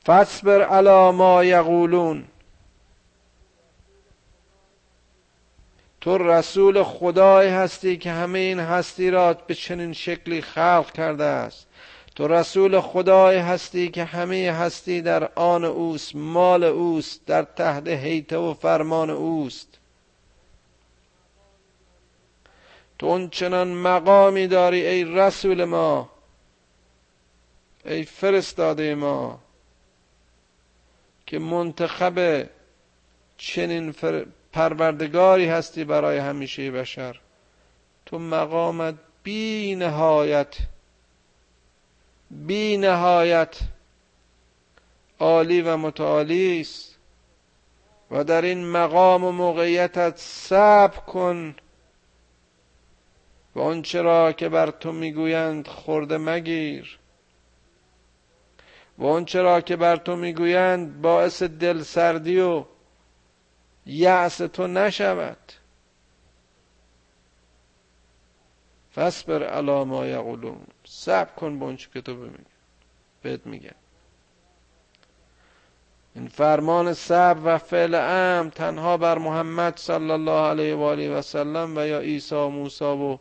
[0.07, 2.24] فصبر علی ما یقولون.
[6.01, 11.66] تو رسول خدای هستی که همه این هستی را به چنین شکلی خلق کرده است.
[12.14, 18.36] تو رسول خدای هستی که همه هستی در آن اوست مال اوست در تحت حیطه
[18.36, 19.78] و فرمان اوست.
[22.98, 26.10] تو چنان مقامی داری ای رسول ما
[27.84, 29.38] ای فرستاده ما
[31.26, 32.48] که منتخب
[33.38, 33.94] چنین
[34.52, 37.20] پروردگاری هستی برای همیشه بشر.
[38.06, 40.56] تو مقامت بی نهایت
[42.33, 43.59] بی نهایت
[45.20, 46.99] عالی و متعالی است.
[48.11, 51.55] و در این مقام و موقعیتت صبر کن
[53.55, 56.99] و آنچه را که بر تو می‌گویند خورده مگیر
[58.99, 62.64] و آنچه را که بر تو می‌گویند باعث دلسردی و
[63.87, 65.53] یأس تو نشود.
[68.95, 70.66] فصبر علی ما یقولون.
[70.95, 72.45] صبر کن به که تو بمیگن
[73.22, 73.74] بهت میگن
[76.14, 81.22] این فرمان صبر و فعل ام تنها بر محمد صلی الله علیه و آله و
[81.22, 83.18] سلم و یا عیسی و موسی و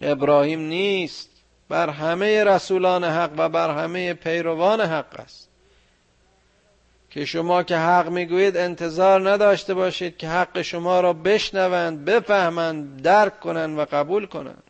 [0.00, 1.30] ابراهیم نیست.
[1.68, 5.48] بر همه رسولان حق و بر همه پیروان حق است.
[7.10, 13.40] که شما که حق می‌گویید انتظار نداشته باشید که حق شما را بشنوند بفهمند درک
[13.40, 14.69] کنند و قبول کنند.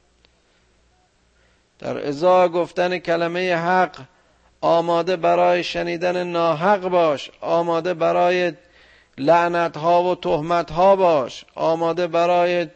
[1.81, 3.97] در ازا گفتن کلمه حق
[4.61, 8.53] آماده برای شنیدن ناحق باش آماده برای
[9.19, 12.67] لعنت ها و تهمت ها باش آماده برای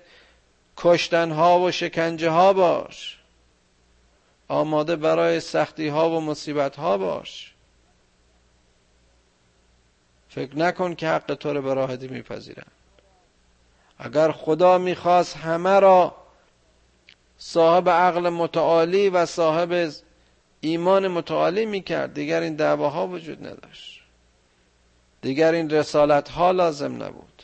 [0.77, 3.19] کشتن ها و شکنجه ها باش
[4.49, 7.55] آماده برای سختی ها و مصیبت ها باش.
[10.29, 12.67] فکر نکن که حق تو رو به راحتی میپذیرن.
[13.99, 16.24] اگر خدا می‌خواست همه را
[17.47, 19.91] صاحب عقل متعالی و صاحب
[20.61, 22.15] ایمان متعالی می‌کرد.
[22.15, 24.03] دیگر این دعواها وجود نداشت.
[25.23, 27.43] دیگر این رسالت ها لازم نبود.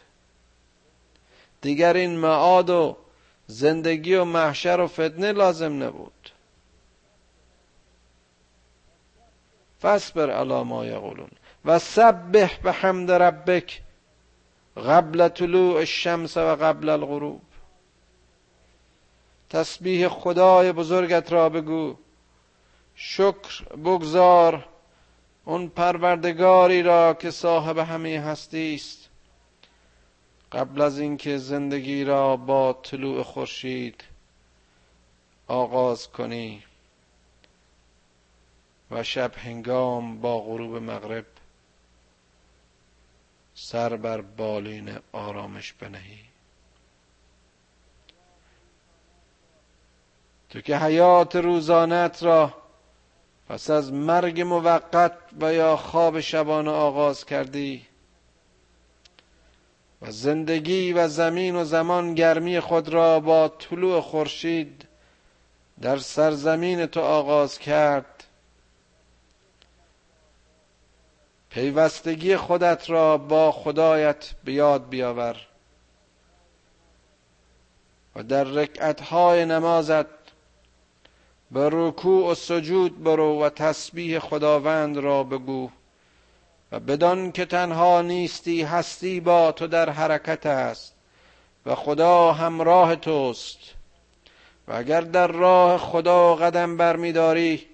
[1.61, 2.97] دیگر این معاد و
[3.47, 6.31] زندگی و محشر و فتنه لازم نبود.
[9.83, 11.31] فصبر علی ما یقولون
[11.65, 13.83] و سبح به حمد ربک
[14.77, 17.43] قبل طلوع الشمس و قبل الغروب.
[19.51, 21.97] تسبیح خدای بزرگت را بگو.
[22.95, 24.69] شکر بگذار
[25.45, 29.09] اون پروردگاری را که صاحب همه هستی است.
[30.53, 34.05] قبل از اینکه زندگی را با طلوع خورشید
[35.49, 36.63] آغاز کنی
[38.91, 41.27] و شب هنگام با غروب مغرب
[43.55, 46.30] سر بر بالین آرامش بنهی.
[50.51, 52.55] تو که حیات روزانت را
[53.49, 57.87] پس از مرگ موقت و یا خواب شبانه آغاز کردی
[60.03, 64.89] و زندگی و زمین و زمان گرمی خود را با طلوع خورشید
[65.81, 68.25] در سرزمین تو آغاز کرد.
[71.51, 75.37] پیوستگی خودت را با خدایت به یاد بیاور
[78.17, 80.20] و در رکعتهای نمازت
[81.53, 85.71] به رکوع و سجود برو و تسبیح خداوند را بگو
[86.73, 90.95] و بدان که تنها نیستی هستی با تو در حرکت است
[91.67, 93.59] و خدا همراه توست.
[94.69, 97.67] و اگر در راه خدا قدم برمیداری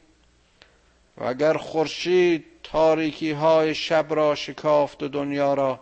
[1.17, 5.81] و اگر خورشید تاریکی های شب را شکافت و دنیا را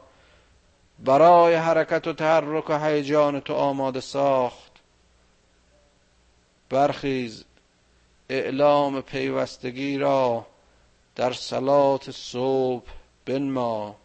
[0.99, 4.72] برای حرکت و تحرک و هیجان تو آماده ساخت.
[6.70, 7.45] برخیز.
[8.29, 10.47] اعلام پیوستگی را
[11.14, 12.91] در سلات صبح
[13.27, 13.97] بنما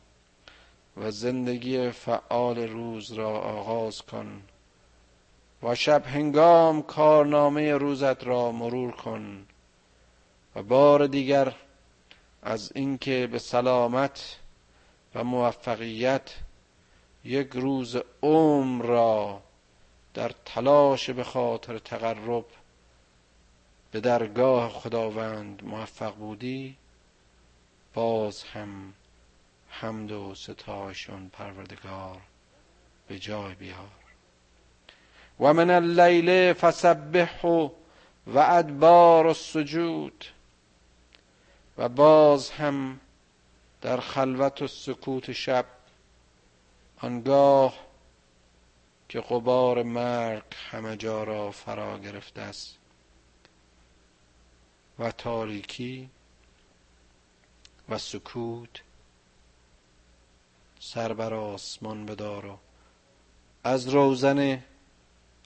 [0.98, 4.42] و زندگی فعال روز را آغاز کن
[5.64, 9.46] و شب هنگام کارنامه روزت را مرور کن
[10.56, 11.56] و بار دیگر
[12.44, 14.40] از اینکه به سلامت
[15.16, 16.32] و موفقیت
[17.24, 19.42] یک روز عمر را
[20.14, 22.46] در تلاش به خاطر تقرب
[23.92, 26.76] به درگاه خداوند موفق بودی
[27.94, 28.94] باز هم
[29.70, 32.22] حمد و ستایشون پروردگار
[33.08, 33.90] به جای بیار.
[35.40, 37.42] و من اللیل فسبح
[38.28, 40.26] و ادبار السجود.
[41.78, 43.00] و باز هم
[43.82, 45.66] در خلوت و سکوت شب
[47.02, 47.74] آنگاه
[49.10, 52.79] که قبار مرگ همه جا را فرا گرفته است.
[55.00, 56.10] و تاریکی
[57.90, 58.82] و سکوت
[60.80, 62.58] سر بر آسمان بدار و
[63.64, 64.64] از روزن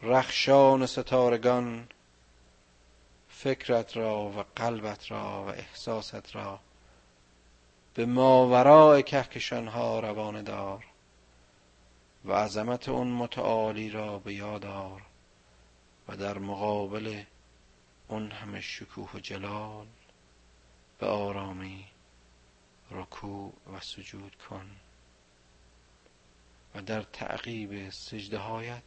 [0.02, 1.88] رخشان ستارگان
[3.30, 6.60] فکرت را و قلبت را و احساست را
[7.94, 10.86] به ماورای کهکشان ها روانه دار
[12.26, 15.02] و عظمت اون متعالی را به یاد آر
[16.08, 17.24] و در مقابل
[18.14, 19.88] اون همه شکوه و جلال.
[21.00, 21.86] به آرامی
[22.92, 24.72] رکوع و سجود کن.
[26.76, 28.84] و در تعقیب سجده هایت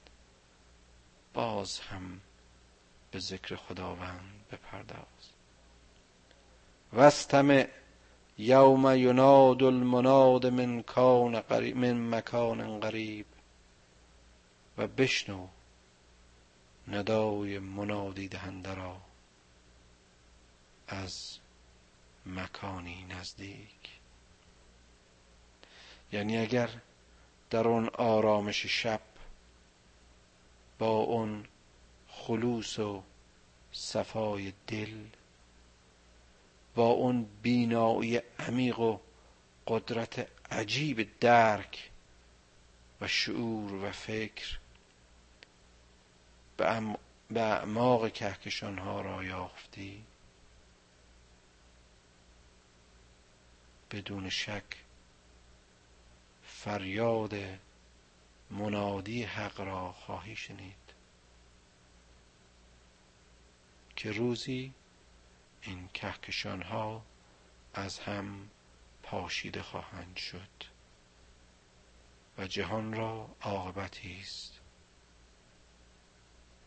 [1.34, 2.20] باز هم
[3.10, 5.30] به ذکر خداوند بپرداز.
[6.92, 7.68] واستمع
[8.38, 13.26] یوم یناد المناد من, کان قریب من مکان قریب.
[14.78, 15.46] و بشنو
[16.88, 19.05] ندای منادی دهنده را.
[20.88, 21.38] از
[22.26, 23.90] مکانی نزدیک.
[26.12, 26.70] یعنی اگر
[27.50, 29.00] در اون آرامش شب
[30.78, 31.44] با اون
[32.08, 33.02] خلوص و
[33.72, 35.04] صفای دل
[36.74, 38.98] با اون بینایی عمیق و
[39.66, 41.90] قدرت عجیب درک
[43.00, 44.58] و شعور و فکر
[46.56, 50.04] به اعماق کهکشان ها را یافتی.
[53.90, 54.84] بدون شک
[56.42, 57.34] فریاد
[58.50, 60.76] منادی حق را خواهی شنید.
[63.96, 64.72] که روزی
[65.62, 67.02] این کهکشان ها
[67.74, 68.50] از هم
[69.02, 70.76] پاشیده خواهند شد
[72.38, 74.60] و جهان را عاقبتی است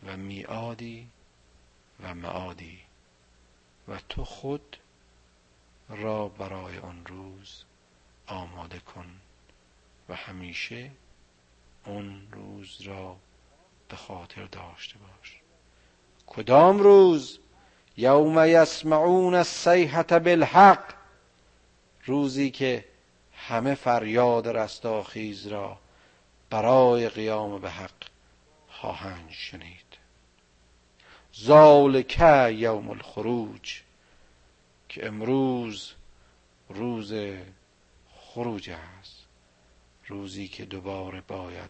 [0.03, 1.09] و میعادی
[1.99, 2.81] و معادی
[3.87, 4.77] و تو خود
[5.89, 7.63] را برای آن روز
[8.27, 9.05] آماده کن
[10.09, 10.91] و همیشه
[11.85, 13.15] اون روز را
[13.89, 15.39] به خاطر داشته باش.
[16.27, 17.39] کدام روز؟
[17.97, 20.93] یوم یسمعون الصیحة بالحق.
[22.05, 22.85] روزی که
[23.33, 25.77] همه فریاد رستاخیز را
[26.49, 28.03] برای قیام به حق
[28.69, 29.97] خواهند شنید.
[31.39, 32.19] ذالک
[32.51, 33.81] یوم الخروج.
[34.89, 35.93] که امروز
[36.69, 37.13] روز
[38.09, 39.25] خروج است
[40.07, 41.69] روزی که دوباره باید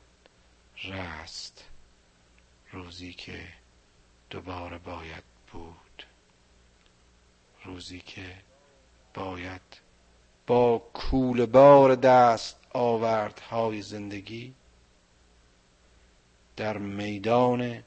[0.84, 1.70] رست
[2.72, 3.48] روزی که
[4.30, 6.06] دوباره باید بود
[7.64, 8.36] روزی که
[9.14, 9.62] باید
[10.48, 14.54] با کول بار دست آوردهای زندگی
[16.56, 17.84] در میدان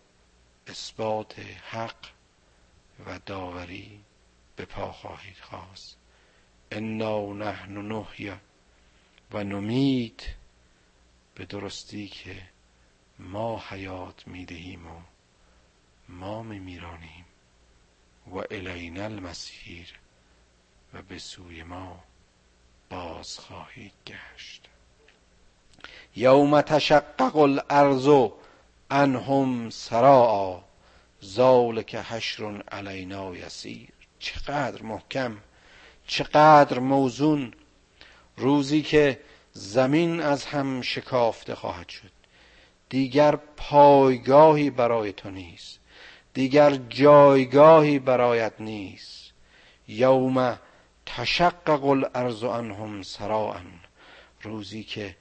[0.66, 1.38] اثبات
[1.70, 1.96] حق
[3.06, 4.00] و داوری
[4.56, 5.96] به پا خواهید خواست.
[6.70, 8.38] انا نحن نحیا
[9.32, 10.22] و نمید
[11.34, 12.42] به درستی که
[13.18, 15.00] ما حیات می‌دهیم و
[16.08, 17.24] ما میمیرانیم.
[18.26, 19.92] و الین المسیر
[20.94, 22.04] و به سوی ما
[22.90, 24.68] باز خواهید گشت.
[26.16, 28.30] یوم تشقق الارض
[28.90, 30.60] انهم سراعا
[31.24, 33.91] ذالک حشر علینا یسیر.
[34.22, 35.36] چقدر محکم
[36.06, 37.54] چقدر موزون.
[38.36, 39.20] روزی که
[39.52, 42.10] زمین از هم شکافته خواهد شد.
[42.88, 45.78] دیگر پایگاهی برای تو نیست.
[46.34, 49.32] دیگر جایگاهی برایت نیست.
[49.88, 50.58] یوم
[51.06, 53.62] تشقق الارض عنهم سراعا.
[54.42, 55.16] روزی که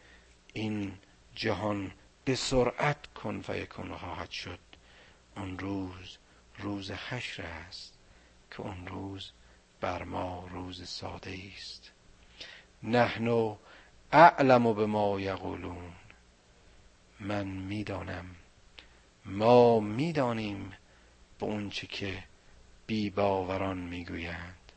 [0.54, 0.94] این
[1.36, 1.92] جهان
[2.26, 4.60] به سرعت کن فیکن خواهد شد.
[5.38, 6.18] اون روز
[6.60, 8.01] روز حشر است.
[8.52, 9.32] که اون روز
[9.82, 11.92] بر ما روز ساده است
[12.84, 13.58] نحن
[14.12, 15.94] اعلم به ما یقولون.
[17.20, 18.26] من می‌دانم
[19.26, 20.74] ما می‌دانیم
[21.40, 22.24] به اونچه که
[22.88, 24.72] بی باوران می‌گویند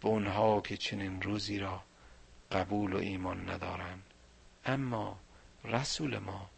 [0.00, 1.82] به اونها که چنین روزی را
[2.52, 4.02] قبول و ایمان ندارند.
[4.66, 5.18] اما
[5.64, 6.50] رسول ما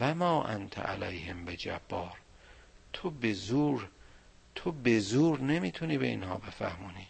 [0.00, 2.16] و ما انت علیهم به جبار
[2.92, 3.88] تو به زور
[4.56, 7.06] تو به زور نمی‌تونی به اینها بفهمونی.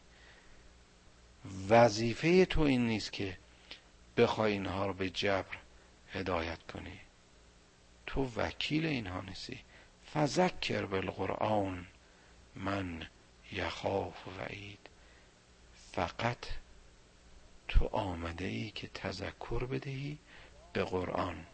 [1.69, 3.39] وظیفه تو این نیست که
[4.17, 5.57] بخوای اینها رو به جبر
[6.13, 7.01] هدایت کنی.
[8.07, 9.61] تو وکیل اینها نیستی.
[10.15, 11.87] فذکر بالقرآن
[12.55, 13.07] من
[13.53, 14.79] یخاف وعید.
[15.93, 16.47] فقط
[17.69, 20.19] تو آمده ای که تذکر بدهی
[20.73, 21.47] به قرآن.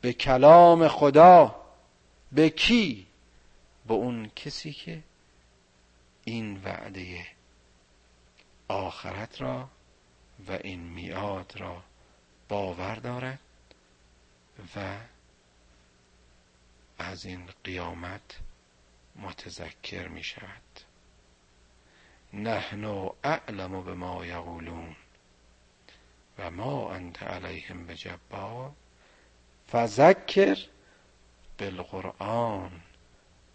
[0.00, 1.56] به کلام خدا.
[2.32, 3.06] به کی؟
[3.90, 5.02] به اون کسی که
[6.24, 7.26] این وعده
[8.68, 9.68] آخرت را
[10.48, 11.82] و این میاد را
[12.48, 13.40] باور دارد
[14.76, 14.98] و
[16.98, 18.40] از این قیامت
[19.16, 20.80] متذکر می شود.
[22.32, 24.96] نحن اعلم به ما یقولون
[26.38, 28.72] و ما انت علیهم به جبار
[29.72, 30.58] فذکر
[31.58, 32.82] بالقرآن.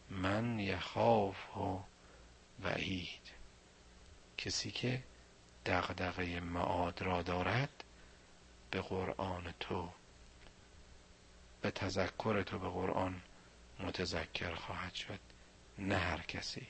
[0.10, 1.80] من یخاف و
[2.64, 3.32] وعید.
[4.38, 5.04] کسی که
[5.66, 7.84] دغدغه معاد را دارد
[8.72, 9.90] به قرآن تو
[11.62, 13.22] به تذکر تو به قرآن
[13.80, 15.20] متذکر خواهد شد.
[15.78, 16.68] نه هر کسی.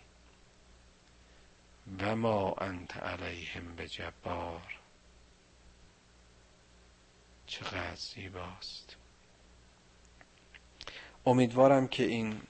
[1.99, 4.79] و ما انت علیهم به جبار.
[7.47, 8.95] چقدر زیباست.
[11.25, 12.41] امیدوارم که این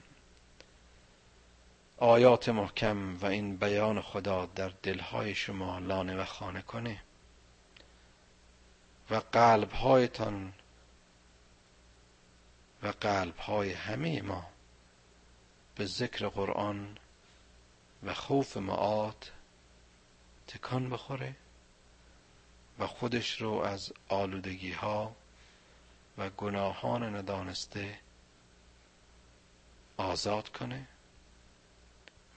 [1.98, 7.02] آیات محکم و این بیان خدا در دلهای شما لانه و خانه کنه.
[9.10, 10.52] و قلبهایتان
[12.82, 14.46] و قلبهای همه ما
[15.74, 16.98] به ذکر قرآن
[18.02, 19.30] و خوف معاد
[20.46, 21.36] تکان بخوره
[22.78, 25.16] و خودش رو از آلودگی ها
[26.18, 27.98] و گناهان ندانسته
[29.96, 30.86] آزاد کنه.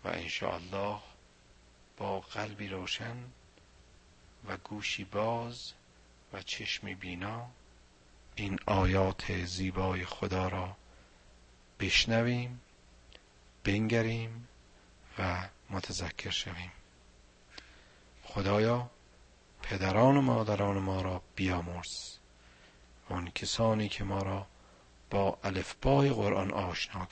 [0.03, 0.99] و انشاءالله
[1.97, 3.17] با قلبی روشن
[4.47, 5.73] و گوشی باز
[6.33, 7.47] و چشمی بینا
[8.35, 10.75] این آیات زیبای خدا را
[11.79, 12.61] بشنویم
[13.63, 14.47] بنگریم
[15.19, 16.71] و متذکر شویم.
[18.23, 18.89] خدایا
[19.61, 22.17] پدران و مادران ما را بیامرز.
[23.09, 24.47] اون کسانی که ما را
[25.09, 27.05] با الفبای قرآن آشنا